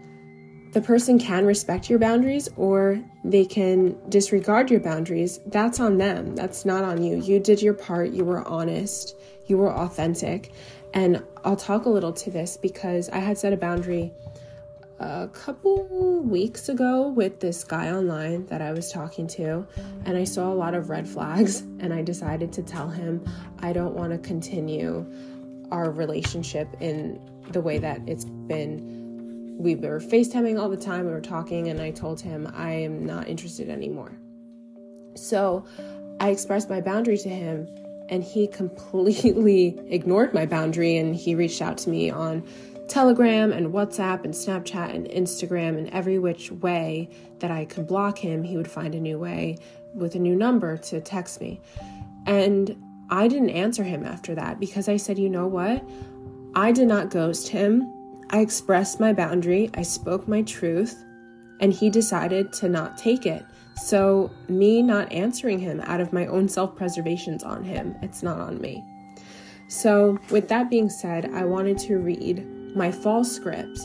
the 0.73 0.81
person 0.81 1.17
can 1.17 1.47
respect 1.47 1.89
your 1.89 1.97
boundaries 1.97 2.47
or 2.57 3.03
they 3.23 3.43
can 3.43 3.97
disregard 4.09 4.69
your 4.69 4.81
boundaries. 4.81 5.39
That's 5.47 5.79
on 5.79 5.97
them. 5.97 6.35
That's 6.35 6.63
not 6.63 6.83
on 6.83 7.01
you. 7.01 7.17
You 7.17 7.39
did 7.39 7.59
your 7.59 7.73
part. 7.73 8.11
You 8.11 8.23
were 8.23 8.47
honest. 8.47 9.15
You 9.47 9.57
were 9.57 9.73
authentic. 9.73 10.53
And 10.93 11.23
I'll 11.43 11.55
talk 11.55 11.85
a 11.85 11.89
little 11.89 12.13
to 12.13 12.31
this 12.31 12.57
because 12.57 13.09
I 13.09 13.19
had 13.19 13.37
set 13.37 13.53
a 13.53 13.57
boundary 13.57 14.11
a 14.99 15.29
couple 15.29 16.21
weeks 16.23 16.67
ago 16.67 17.07
with 17.07 17.39
this 17.39 17.63
guy 17.63 17.89
online 17.91 18.45
that 18.47 18.61
I 18.61 18.73
was 18.73 18.91
talking 18.91 19.27
to, 19.27 19.65
and 20.05 20.17
I 20.17 20.25
saw 20.25 20.51
a 20.51 20.55
lot 20.55 20.73
of 20.73 20.89
red 20.89 21.07
flags, 21.07 21.61
and 21.79 21.93
I 21.93 22.01
decided 22.01 22.51
to 22.53 22.63
tell 22.63 22.89
him 22.89 23.23
I 23.59 23.71
don't 23.71 23.93
want 23.93 24.11
to 24.11 24.17
continue 24.17 25.05
our 25.71 25.91
relationship 25.91 26.67
in 26.81 27.21
the 27.51 27.61
way 27.61 27.77
that 27.77 28.01
it's 28.07 28.25
been. 28.25 29.57
We 29.57 29.75
were 29.75 29.99
FaceTiming 29.99 30.59
all 30.59 30.69
the 30.69 30.77
time, 30.77 31.05
we 31.05 31.11
were 31.11 31.21
talking, 31.21 31.69
and 31.69 31.79
I 31.79 31.91
told 31.91 32.19
him 32.19 32.51
I 32.53 32.71
am 32.71 33.05
not 33.05 33.27
interested 33.27 33.69
anymore. 33.69 34.11
So 35.15 35.65
I 36.19 36.29
expressed 36.29 36.69
my 36.69 36.81
boundary 36.81 37.17
to 37.19 37.29
him, 37.29 37.67
and 38.09 38.23
he 38.23 38.47
completely 38.47 39.79
ignored 39.89 40.33
my 40.33 40.45
boundary 40.45 40.97
and 40.97 41.15
he 41.15 41.35
reached 41.35 41.61
out 41.61 41.77
to 41.79 41.89
me 41.89 42.09
on 42.09 42.43
Telegram 42.87 43.51
and 43.51 43.67
WhatsApp 43.67 44.23
and 44.25 44.33
Snapchat 44.33 44.93
and 44.93 45.07
Instagram 45.07 45.77
and 45.77 45.89
every 45.91 46.17
which 46.17 46.51
way 46.51 47.09
that 47.39 47.51
I 47.51 47.65
could 47.65 47.87
block 47.87 48.17
him, 48.17 48.43
he 48.43 48.57
would 48.57 48.69
find 48.69 48.95
a 48.95 48.99
new 48.99 49.19
way 49.19 49.57
with 49.93 50.15
a 50.15 50.19
new 50.19 50.35
number 50.35 50.75
to 50.77 50.99
text 50.99 51.39
me. 51.39 51.61
And 52.25 52.75
I 53.09 53.27
didn't 53.27 53.51
answer 53.51 53.83
him 53.83 54.05
after 54.05 54.35
that 54.35 54.59
because 54.59 54.89
I 54.89 54.97
said, 54.97 55.19
you 55.19 55.29
know 55.29 55.47
what? 55.47 55.87
I 56.55 56.71
did 56.71 56.87
not 56.87 57.11
ghost 57.11 57.47
him. 57.47 57.93
I 58.31 58.39
expressed 58.39 58.99
my 58.99 59.13
boundary, 59.13 59.69
I 59.73 59.81
spoke 59.81 60.27
my 60.27 60.43
truth, 60.43 61.03
and 61.59 61.73
he 61.73 61.89
decided 61.89 62.53
to 62.53 62.69
not 62.69 62.97
take 62.97 63.25
it. 63.25 63.43
So, 63.81 64.29
me 64.47 64.81
not 64.81 65.11
answering 65.11 65.59
him 65.59 65.79
out 65.81 66.01
of 66.01 66.11
my 66.11 66.27
own 66.27 66.49
self 66.49 66.75
preservation's 66.75 67.43
on 67.43 67.63
him, 67.63 67.95
it's 68.01 68.21
not 68.21 68.39
on 68.39 68.59
me. 68.59 68.83
So, 69.67 70.19
with 70.29 70.47
that 70.49 70.69
being 70.69 70.89
said, 70.89 71.31
I 71.33 71.45
wanted 71.45 71.77
to 71.79 71.97
read 71.97 72.45
my 72.75 72.91
false 72.91 73.31
script, 73.31 73.79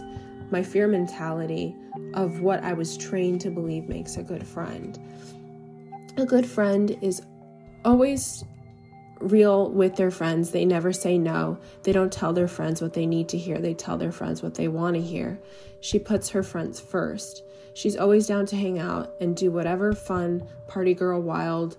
my 0.50 0.62
fear 0.62 0.88
mentality 0.88 1.76
of 2.14 2.40
what 2.40 2.62
I 2.64 2.72
was 2.72 2.96
trained 2.96 3.40
to 3.42 3.50
believe 3.50 3.88
makes 3.88 4.16
a 4.16 4.22
good 4.22 4.46
friend. 4.46 4.98
A 6.16 6.24
good 6.24 6.46
friend 6.46 6.96
is 7.00 7.22
always 7.84 8.44
real 9.20 9.70
with 9.70 9.96
their 9.96 10.10
friends. 10.10 10.50
They 10.50 10.64
never 10.64 10.92
say 10.92 11.18
no. 11.18 11.58
They 11.82 11.92
don't 11.92 12.12
tell 12.12 12.32
their 12.32 12.48
friends 12.48 12.82
what 12.82 12.94
they 12.94 13.06
need 13.06 13.28
to 13.30 13.38
hear. 13.38 13.58
They 13.58 13.74
tell 13.74 13.96
their 13.96 14.12
friends 14.12 14.42
what 14.42 14.54
they 14.54 14.68
want 14.68 14.96
to 14.96 15.02
hear. 15.02 15.38
She 15.80 15.98
puts 15.98 16.30
her 16.30 16.42
friends 16.42 16.80
first. 16.80 17.42
She's 17.74 17.96
always 17.96 18.26
down 18.26 18.46
to 18.46 18.56
hang 18.56 18.78
out 18.78 19.12
and 19.20 19.36
do 19.36 19.50
whatever 19.50 19.92
fun, 19.92 20.46
party 20.68 20.94
girl, 20.94 21.20
wild 21.20 21.76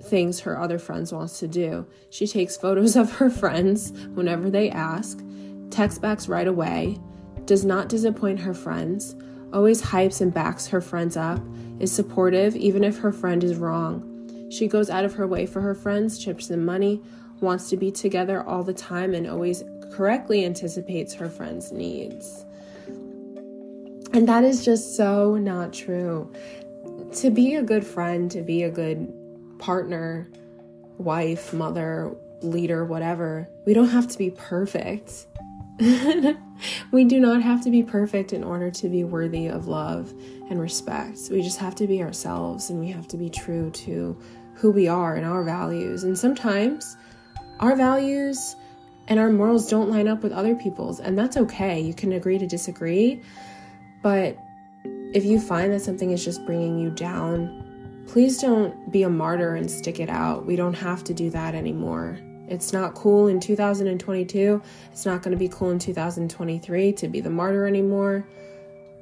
things 0.00 0.40
her 0.40 0.58
other 0.58 0.78
friends 0.78 1.12
wants 1.12 1.38
to 1.40 1.48
do. 1.48 1.86
She 2.10 2.26
takes 2.26 2.56
photos 2.56 2.96
of 2.96 3.12
her 3.12 3.30
friends 3.30 3.92
whenever 4.14 4.48
they 4.50 4.70
ask, 4.70 5.22
texts 5.70 5.98
back 5.98 6.20
right 6.28 6.48
away, 6.48 6.98
does 7.44 7.64
not 7.64 7.88
disappoint 7.88 8.40
her 8.40 8.54
friends, 8.54 9.16
always 9.52 9.82
hypes 9.82 10.20
and 10.20 10.32
backs 10.32 10.66
her 10.68 10.80
friends 10.80 11.16
up, 11.16 11.40
is 11.80 11.92
supportive 11.92 12.56
even 12.56 12.84
if 12.84 12.98
her 12.98 13.12
friend 13.12 13.42
is 13.42 13.56
wrong. 13.56 14.04
She 14.50 14.68
goes 14.68 14.88
out 14.88 15.04
of 15.04 15.14
her 15.14 15.26
way 15.26 15.46
for 15.46 15.60
her 15.60 15.74
friends, 15.74 16.18
chips 16.18 16.48
them 16.48 16.64
money, 16.64 17.02
wants 17.40 17.68
to 17.70 17.76
be 17.76 17.90
together 17.90 18.42
all 18.42 18.62
the 18.62 18.72
time, 18.72 19.14
and 19.14 19.26
always 19.26 19.62
correctly 19.92 20.44
anticipates 20.44 21.14
her 21.14 21.28
friends' 21.28 21.72
needs. 21.72 22.44
And 24.18 24.28
that 24.28 24.42
is 24.42 24.64
just 24.64 24.96
so 24.96 25.36
not 25.36 25.72
true. 25.72 26.32
To 27.18 27.30
be 27.30 27.54
a 27.54 27.62
good 27.62 27.86
friend, 27.86 28.28
to 28.32 28.42
be 28.42 28.64
a 28.64 28.68
good 28.68 29.14
partner, 29.60 30.28
wife, 30.96 31.52
mother, 31.52 32.16
leader, 32.42 32.84
whatever, 32.84 33.48
we 33.64 33.74
don't 33.74 33.90
have 33.90 34.08
to 34.08 34.18
be 34.18 34.32
perfect. 34.32 35.28
we 36.90 37.04
do 37.04 37.20
not 37.20 37.42
have 37.42 37.62
to 37.62 37.70
be 37.70 37.84
perfect 37.84 38.32
in 38.32 38.42
order 38.42 38.72
to 38.72 38.88
be 38.88 39.04
worthy 39.04 39.46
of 39.46 39.68
love 39.68 40.12
and 40.50 40.60
respect. 40.60 41.28
We 41.30 41.40
just 41.40 41.58
have 41.58 41.76
to 41.76 41.86
be 41.86 42.02
ourselves 42.02 42.70
and 42.70 42.80
we 42.80 42.88
have 42.88 43.06
to 43.08 43.16
be 43.16 43.30
true 43.30 43.70
to 43.70 44.20
who 44.54 44.72
we 44.72 44.88
are 44.88 45.14
and 45.14 45.24
our 45.24 45.44
values. 45.44 46.02
And 46.02 46.18
sometimes 46.18 46.96
our 47.60 47.76
values 47.76 48.56
and 49.06 49.20
our 49.20 49.30
morals 49.30 49.70
don't 49.70 49.90
line 49.90 50.08
up 50.08 50.24
with 50.24 50.32
other 50.32 50.56
people's, 50.56 50.98
and 50.98 51.16
that's 51.16 51.36
okay. 51.36 51.80
You 51.80 51.94
can 51.94 52.10
agree 52.10 52.38
to 52.38 52.48
disagree. 52.48 53.22
But 54.02 54.38
if 55.12 55.24
you 55.24 55.40
find 55.40 55.72
that 55.72 55.80
something 55.80 56.10
is 56.10 56.24
just 56.24 56.44
bringing 56.46 56.78
you 56.78 56.90
down, 56.90 58.04
please 58.06 58.38
don't 58.38 58.90
be 58.92 59.02
a 59.02 59.08
martyr 59.08 59.54
and 59.54 59.70
stick 59.70 60.00
it 60.00 60.08
out. 60.08 60.46
We 60.46 60.56
don't 60.56 60.74
have 60.74 61.04
to 61.04 61.14
do 61.14 61.30
that 61.30 61.54
anymore. 61.54 62.18
It's 62.48 62.72
not 62.72 62.94
cool 62.94 63.28
in 63.28 63.40
2022. 63.40 64.62
It's 64.90 65.04
not 65.04 65.22
going 65.22 65.32
to 65.32 65.38
be 65.38 65.48
cool 65.48 65.70
in 65.70 65.78
2023 65.78 66.92
to 66.92 67.08
be 67.08 67.20
the 67.20 67.30
martyr 67.30 67.66
anymore. 67.66 68.26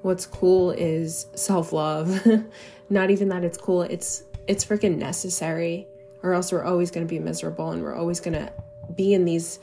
What's 0.02 0.26
cool 0.26 0.72
is 0.72 1.26
self-love. 1.34 2.26
not 2.90 3.10
even 3.10 3.28
that 3.28 3.44
it's 3.44 3.58
cool, 3.58 3.82
it's 3.82 4.24
it's 4.46 4.64
freaking 4.64 4.96
necessary 4.96 5.88
or 6.22 6.32
else 6.32 6.52
we're 6.52 6.62
always 6.62 6.90
going 6.90 7.06
to 7.06 7.10
be 7.10 7.18
miserable 7.18 7.70
and 7.70 7.82
we're 7.82 7.96
always 7.96 8.20
going 8.20 8.34
to 8.34 8.52
be 8.94 9.12
in 9.12 9.24
these 9.24 9.58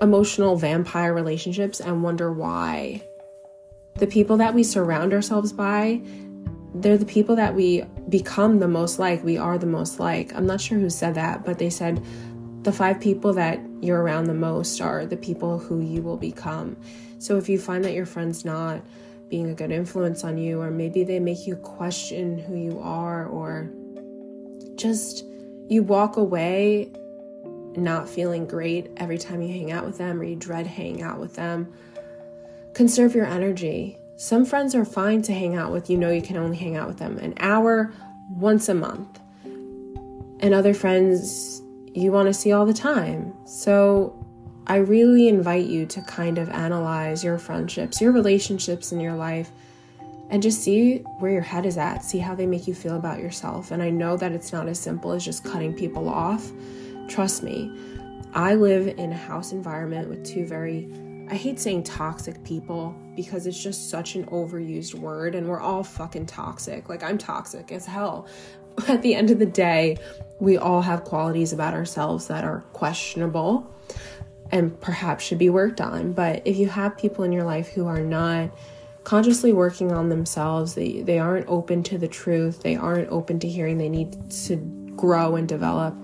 emotional 0.00 0.56
vampire 0.56 1.12
relationships 1.12 1.80
and 1.80 2.02
wonder 2.02 2.32
why 2.32 3.02
the 3.98 4.06
people 4.06 4.36
that 4.36 4.54
we 4.54 4.62
surround 4.62 5.12
ourselves 5.12 5.52
by, 5.52 6.00
they're 6.74 6.98
the 6.98 7.06
people 7.06 7.36
that 7.36 7.54
we 7.54 7.82
become 8.08 8.58
the 8.58 8.68
most 8.68 8.98
like. 8.98 9.24
We 9.24 9.38
are 9.38 9.58
the 9.58 9.66
most 9.66 9.98
like. 9.98 10.34
I'm 10.34 10.46
not 10.46 10.60
sure 10.60 10.78
who 10.78 10.90
said 10.90 11.14
that, 11.14 11.44
but 11.44 11.58
they 11.58 11.70
said 11.70 12.04
the 12.62 12.72
five 12.72 13.00
people 13.00 13.32
that 13.34 13.60
you're 13.80 14.00
around 14.02 14.24
the 14.24 14.34
most 14.34 14.80
are 14.80 15.06
the 15.06 15.16
people 15.16 15.58
who 15.58 15.80
you 15.80 16.02
will 16.02 16.16
become. 16.16 16.76
So 17.18 17.36
if 17.36 17.48
you 17.48 17.58
find 17.58 17.84
that 17.84 17.94
your 17.94 18.06
friend's 18.06 18.44
not 18.44 18.82
being 19.28 19.50
a 19.50 19.54
good 19.54 19.72
influence 19.72 20.24
on 20.24 20.38
you, 20.38 20.60
or 20.60 20.70
maybe 20.70 21.04
they 21.04 21.18
make 21.18 21.46
you 21.46 21.56
question 21.56 22.38
who 22.38 22.56
you 22.56 22.78
are, 22.80 23.26
or 23.26 23.70
just 24.76 25.24
you 25.68 25.82
walk 25.82 26.16
away 26.16 26.92
not 27.76 28.08
feeling 28.08 28.46
great 28.46 28.90
every 28.96 29.18
time 29.18 29.42
you 29.42 29.48
hang 29.48 29.70
out 29.70 29.84
with 29.84 29.98
them, 29.98 30.20
or 30.20 30.24
you 30.24 30.36
dread 30.36 30.66
hanging 30.66 31.02
out 31.02 31.18
with 31.18 31.34
them 31.34 31.72
Conserve 32.78 33.12
your 33.12 33.26
energy. 33.26 33.98
Some 34.18 34.44
friends 34.44 34.72
are 34.76 34.84
fine 34.84 35.20
to 35.22 35.34
hang 35.34 35.56
out 35.56 35.72
with. 35.72 35.90
You 35.90 35.98
know, 35.98 36.10
you 36.10 36.22
can 36.22 36.36
only 36.36 36.56
hang 36.56 36.76
out 36.76 36.86
with 36.86 36.98
them 36.98 37.18
an 37.18 37.34
hour 37.40 37.92
once 38.30 38.68
a 38.68 38.74
month. 38.74 39.18
And 40.38 40.54
other 40.54 40.72
friends 40.74 41.60
you 41.92 42.12
want 42.12 42.28
to 42.28 42.32
see 42.32 42.52
all 42.52 42.64
the 42.64 42.72
time. 42.72 43.34
So 43.46 44.24
I 44.68 44.76
really 44.76 45.26
invite 45.26 45.66
you 45.66 45.86
to 45.86 46.00
kind 46.02 46.38
of 46.38 46.50
analyze 46.50 47.24
your 47.24 47.36
friendships, 47.36 48.00
your 48.00 48.12
relationships 48.12 48.92
in 48.92 49.00
your 49.00 49.16
life, 49.16 49.50
and 50.30 50.40
just 50.40 50.62
see 50.62 50.98
where 51.18 51.32
your 51.32 51.42
head 51.42 51.66
is 51.66 51.78
at, 51.78 52.04
see 52.04 52.20
how 52.20 52.36
they 52.36 52.46
make 52.46 52.68
you 52.68 52.76
feel 52.76 52.94
about 52.94 53.18
yourself. 53.18 53.72
And 53.72 53.82
I 53.82 53.90
know 53.90 54.16
that 54.16 54.30
it's 54.30 54.52
not 54.52 54.68
as 54.68 54.78
simple 54.78 55.10
as 55.10 55.24
just 55.24 55.42
cutting 55.42 55.74
people 55.74 56.08
off. 56.08 56.48
Trust 57.08 57.42
me, 57.42 57.76
I 58.34 58.54
live 58.54 58.86
in 58.86 59.10
a 59.10 59.16
house 59.16 59.50
environment 59.50 60.08
with 60.08 60.24
two 60.24 60.46
very 60.46 60.88
I 61.30 61.34
hate 61.34 61.60
saying 61.60 61.82
toxic 61.82 62.42
people 62.42 62.96
because 63.14 63.46
it's 63.46 63.62
just 63.62 63.90
such 63.90 64.14
an 64.14 64.24
overused 64.26 64.94
word 64.94 65.34
and 65.34 65.46
we're 65.46 65.60
all 65.60 65.84
fucking 65.84 66.26
toxic. 66.26 66.88
Like, 66.88 67.02
I'm 67.02 67.18
toxic 67.18 67.70
as 67.70 67.84
hell. 67.84 68.26
At 68.88 69.02
the 69.02 69.14
end 69.14 69.30
of 69.30 69.38
the 69.38 69.46
day, 69.46 69.98
we 70.40 70.56
all 70.56 70.80
have 70.80 71.04
qualities 71.04 71.52
about 71.52 71.74
ourselves 71.74 72.28
that 72.28 72.44
are 72.44 72.60
questionable 72.72 73.70
and 74.50 74.80
perhaps 74.80 75.24
should 75.24 75.38
be 75.38 75.50
worked 75.50 75.82
on. 75.82 76.14
But 76.14 76.42
if 76.46 76.56
you 76.56 76.68
have 76.68 76.96
people 76.96 77.24
in 77.24 77.32
your 77.32 77.44
life 77.44 77.68
who 77.68 77.86
are 77.86 78.00
not 78.00 78.50
consciously 79.04 79.52
working 79.52 79.92
on 79.92 80.08
themselves, 80.08 80.74
they, 80.74 81.02
they 81.02 81.18
aren't 81.18 81.46
open 81.48 81.82
to 81.82 81.98
the 81.98 82.08
truth, 82.08 82.62
they 82.62 82.76
aren't 82.76 83.10
open 83.10 83.38
to 83.40 83.48
hearing 83.48 83.76
they 83.76 83.90
need 83.90 84.30
to 84.30 84.56
grow 84.96 85.36
and 85.36 85.46
develop, 85.46 85.94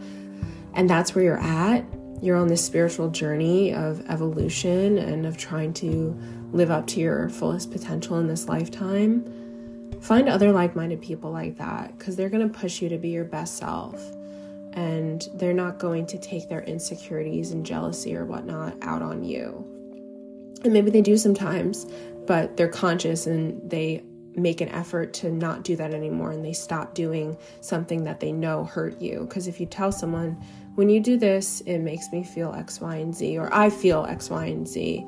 and 0.75 0.89
that's 0.89 1.15
where 1.15 1.25
you're 1.25 1.41
at, 1.41 1.85
you're 2.23 2.37
on 2.37 2.49
this 2.49 2.65
spiritual 2.65 3.11
journey 3.11 3.73
of 3.73 4.05
evolution 4.09 4.99
and 4.99 5.27
of 5.27 5.37
trying 5.37 5.73
to 5.75 6.19
live 6.53 6.71
up 6.71 6.87
to 6.87 7.01
your 7.01 7.29
fullest 7.29 7.71
potential 7.71 8.19
in 8.19 8.29
this 8.29 8.49
lifetime, 8.49 9.25
find 10.01 10.29
other 10.29 10.53
like 10.53 10.77
minded 10.77 11.03
people 11.03 11.31
like 11.31 11.59
that 11.59 11.97
because 11.99 12.17
they're 12.17 12.29
going 12.29 12.47
to 12.47 12.59
push 12.59 12.81
you 12.81 12.89
to 12.89 12.99
be 12.99 13.09
your 13.09 13.25
best 13.25 13.57
self. 13.57 14.01
And 14.73 15.29
they're 15.35 15.53
not 15.53 15.79
going 15.79 16.07
to 16.07 16.19
take 16.19 16.49
their 16.49 16.63
insecurities 16.63 17.53
and 17.53 17.65
jealousy 17.65 18.17
or 18.17 18.25
whatnot 18.25 18.77
out 18.83 19.03
on 19.03 19.23
you. 19.23 19.65
And 20.65 20.73
maybe 20.73 20.91
they 20.91 21.03
do 21.03 21.17
sometimes, 21.17 21.87
but 22.27 22.57
they're 22.57 22.69
conscious 22.69 23.27
and 23.27 23.71
they 23.71 24.03
make 24.37 24.61
an 24.61 24.69
effort 24.71 25.13
to 25.15 25.31
not 25.31 25.63
do 25.63 25.77
that 25.77 25.95
anymore 25.95 26.33
and 26.33 26.45
they 26.45 26.53
stop 26.53 26.95
doing 26.95 27.37
something 27.61 28.05
that 28.05 28.21
they 28.21 28.33
know 28.33 28.65
hurt 28.65 29.01
you. 29.01 29.21
Because 29.29 29.47
if 29.47 29.61
you 29.61 29.67
tell 29.67 29.93
someone, 29.93 30.43
when 30.75 30.89
you 30.89 31.01
do 31.01 31.17
this, 31.17 31.61
it 31.63 31.79
makes 31.79 32.11
me 32.13 32.25
feel 32.25 32.53
X, 32.53 32.81
Y, 32.81 32.97
and 32.97 33.15
Z, 33.15 33.39
or 33.39 33.53
I 33.55 33.71
feel 33.71 34.05
X, 34.09 34.31
Y, 34.31 34.47
and 34.47 34.67
Z, 34.67 35.07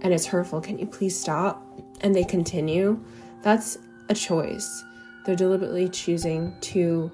and 0.00 0.12
it's 0.12 0.26
hurtful. 0.26 0.60
Can 0.60 0.78
you 0.78 0.86
please 0.86 1.18
stop? 1.18 1.66
And 2.00 2.14
they 2.14 2.24
continue. 2.24 3.02
That's 3.42 3.78
a 4.08 4.14
choice. 4.14 4.84
They're 5.24 5.36
deliberately 5.36 5.88
choosing 5.88 6.54
to 6.62 7.10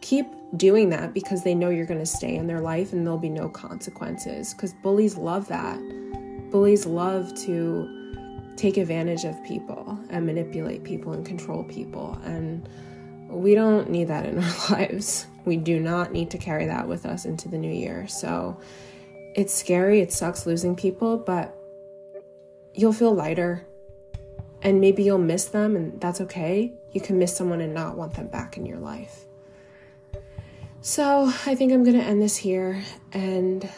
keep 0.00 0.26
doing 0.56 0.90
that 0.90 1.12
because 1.14 1.42
they 1.42 1.54
know 1.54 1.70
you're 1.70 1.86
going 1.86 2.00
to 2.00 2.06
stay 2.06 2.36
in 2.36 2.46
their 2.46 2.60
life 2.60 2.92
and 2.92 3.06
there'll 3.06 3.18
be 3.18 3.28
no 3.28 3.48
consequences 3.48 4.54
because 4.54 4.72
bullies 4.74 5.16
love 5.16 5.48
that. 5.48 5.78
Bullies 6.50 6.86
love 6.86 7.34
to 7.44 8.54
take 8.56 8.76
advantage 8.76 9.24
of 9.24 9.42
people 9.44 9.98
and 10.10 10.24
manipulate 10.24 10.84
people 10.84 11.12
and 11.12 11.26
control 11.26 11.64
people. 11.64 12.18
And 12.24 12.68
we 13.36 13.54
don't 13.54 13.90
need 13.90 14.08
that 14.08 14.26
in 14.26 14.38
our 14.42 14.70
lives. 14.70 15.26
We 15.44 15.56
do 15.56 15.78
not 15.78 16.12
need 16.12 16.30
to 16.30 16.38
carry 16.38 16.66
that 16.66 16.88
with 16.88 17.06
us 17.06 17.24
into 17.24 17.48
the 17.48 17.58
new 17.58 17.72
year. 17.72 18.08
So 18.08 18.58
it's 19.34 19.54
scary, 19.54 20.00
it 20.00 20.12
sucks 20.12 20.46
losing 20.46 20.74
people, 20.74 21.18
but 21.18 21.56
you'll 22.74 22.92
feel 22.92 23.14
lighter 23.14 23.66
and 24.62 24.80
maybe 24.80 25.02
you'll 25.04 25.18
miss 25.18 25.44
them, 25.44 25.76
and 25.76 26.00
that's 26.00 26.20
okay. 26.22 26.72
You 26.92 27.00
can 27.00 27.18
miss 27.18 27.36
someone 27.36 27.60
and 27.60 27.74
not 27.74 27.96
want 27.96 28.14
them 28.14 28.26
back 28.28 28.56
in 28.56 28.66
your 28.66 28.78
life. 28.78 29.26
So 30.80 31.30
I 31.46 31.54
think 31.54 31.72
I'm 31.72 31.84
going 31.84 31.98
to 31.98 32.04
end 32.04 32.22
this 32.22 32.36
here, 32.36 32.82
and 33.12 33.68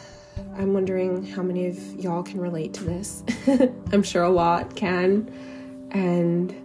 I'm 0.57 0.73
wondering 0.73 1.25
how 1.25 1.43
many 1.43 1.67
of 1.67 1.77
y'all 1.95 2.23
can 2.23 2.39
relate 2.39 2.73
to 2.75 2.83
this. 2.85 3.23
I'm 3.91 4.03
sure 4.03 4.23
a 4.23 4.29
lot 4.29 4.75
can, 4.75 5.31
and 5.91 6.55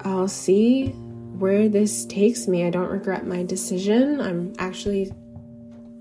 I'll 0.00 0.28
see 0.28 0.94
where 1.38 1.68
this 1.68 2.04
takes 2.04 2.48
me. 2.48 2.64
I 2.64 2.70
don't 2.70 2.90
regret 2.90 3.26
my 3.26 3.44
decision. 3.44 4.20
I'm 4.20 4.54
actually 4.58 5.12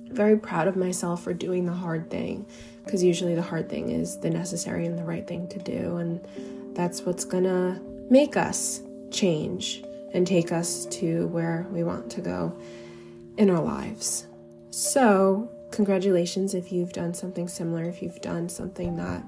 very 0.10 0.38
proud 0.38 0.68
of 0.68 0.76
myself 0.76 1.24
for 1.24 1.34
doing 1.34 1.66
the 1.66 1.74
hard 1.74 2.10
thing 2.10 2.46
because 2.84 3.04
usually 3.04 3.36
the 3.36 3.42
hard 3.42 3.70
thing 3.70 3.92
is 3.92 4.20
the 4.20 4.30
necessary 4.30 4.86
and 4.86 4.98
the 4.98 5.04
right 5.04 5.28
thing 5.28 5.48
to 5.50 5.60
do. 5.60 5.98
And 5.98 6.26
that's 6.76 7.02
what's 7.02 7.26
gonna 7.26 7.82
make 8.10 8.38
us 8.38 8.82
change 9.12 9.84
and 10.14 10.26
take 10.26 10.52
us 10.52 10.86
to 10.86 11.28
where 11.28 11.68
we 11.72 11.84
want 11.84 12.10
to 12.12 12.22
go 12.22 12.58
in 13.38 13.50
our 13.50 13.62
lives. 13.62 14.26
So, 14.72 15.52
congratulations 15.72 16.54
if 16.54 16.72
you've 16.72 16.94
done 16.94 17.14
something 17.14 17.48
similar, 17.48 17.84
if 17.84 18.02
you've 18.02 18.22
done 18.22 18.48
something 18.48 18.96
that 18.96 19.24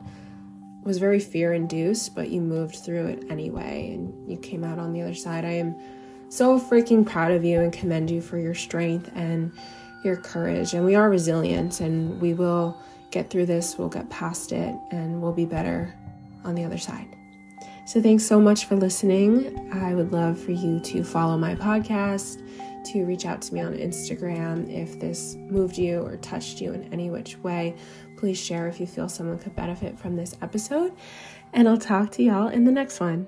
was 0.83 0.97
very 0.97 1.19
fear 1.19 1.53
induced, 1.53 2.15
but 2.15 2.29
you 2.29 2.41
moved 2.41 2.77
through 2.77 3.07
it 3.07 3.23
anyway 3.29 3.91
and 3.93 4.29
you 4.29 4.37
came 4.37 4.63
out 4.63 4.79
on 4.79 4.93
the 4.93 5.01
other 5.01 5.13
side. 5.13 5.43
I 5.43 5.51
am 5.51 5.75
so 6.29 6.59
freaking 6.59 7.05
proud 7.05 7.31
of 7.31 7.43
you 7.43 7.61
and 7.61 7.73
commend 7.73 8.09
you 8.09 8.21
for 8.21 8.37
your 8.37 8.53
strength 8.53 9.11
and 9.15 9.51
your 10.03 10.15
courage. 10.15 10.73
And 10.73 10.85
we 10.85 10.95
are 10.95 11.09
resilient 11.09 11.81
and 11.81 12.19
we 12.21 12.33
will 12.33 12.77
get 13.11 13.29
through 13.29 13.47
this, 13.47 13.77
we'll 13.77 13.89
get 13.89 14.09
past 14.09 14.51
it, 14.51 14.75
and 14.91 15.21
we'll 15.21 15.33
be 15.33 15.45
better 15.45 15.93
on 16.43 16.55
the 16.55 16.63
other 16.63 16.77
side. 16.77 17.07
So, 17.85 17.99
thanks 18.01 18.23
so 18.23 18.39
much 18.39 18.65
for 18.65 18.75
listening. 18.75 19.71
I 19.73 19.95
would 19.95 20.11
love 20.11 20.39
for 20.39 20.51
you 20.51 20.79
to 20.81 21.03
follow 21.03 21.37
my 21.37 21.55
podcast, 21.55 22.37
to 22.91 23.03
reach 23.03 23.25
out 23.25 23.41
to 23.43 23.53
me 23.53 23.61
on 23.61 23.73
Instagram 23.73 24.71
if 24.71 24.99
this 24.99 25.35
moved 25.35 25.75
you 25.75 26.01
or 26.01 26.17
touched 26.17 26.61
you 26.61 26.71
in 26.73 26.83
any 26.93 27.09
which 27.09 27.37
way. 27.37 27.75
Please 28.17 28.37
share 28.37 28.67
if 28.67 28.79
you 28.79 28.85
feel 28.85 29.09
someone 29.09 29.39
could 29.39 29.55
benefit 29.55 29.97
from 29.97 30.15
this 30.15 30.35
episode. 30.43 30.93
And 31.51 31.67
I'll 31.67 31.77
talk 31.77 32.11
to 32.11 32.23
y'all 32.23 32.49
in 32.49 32.63
the 32.63 32.71
next 32.71 32.99
one. 32.99 33.25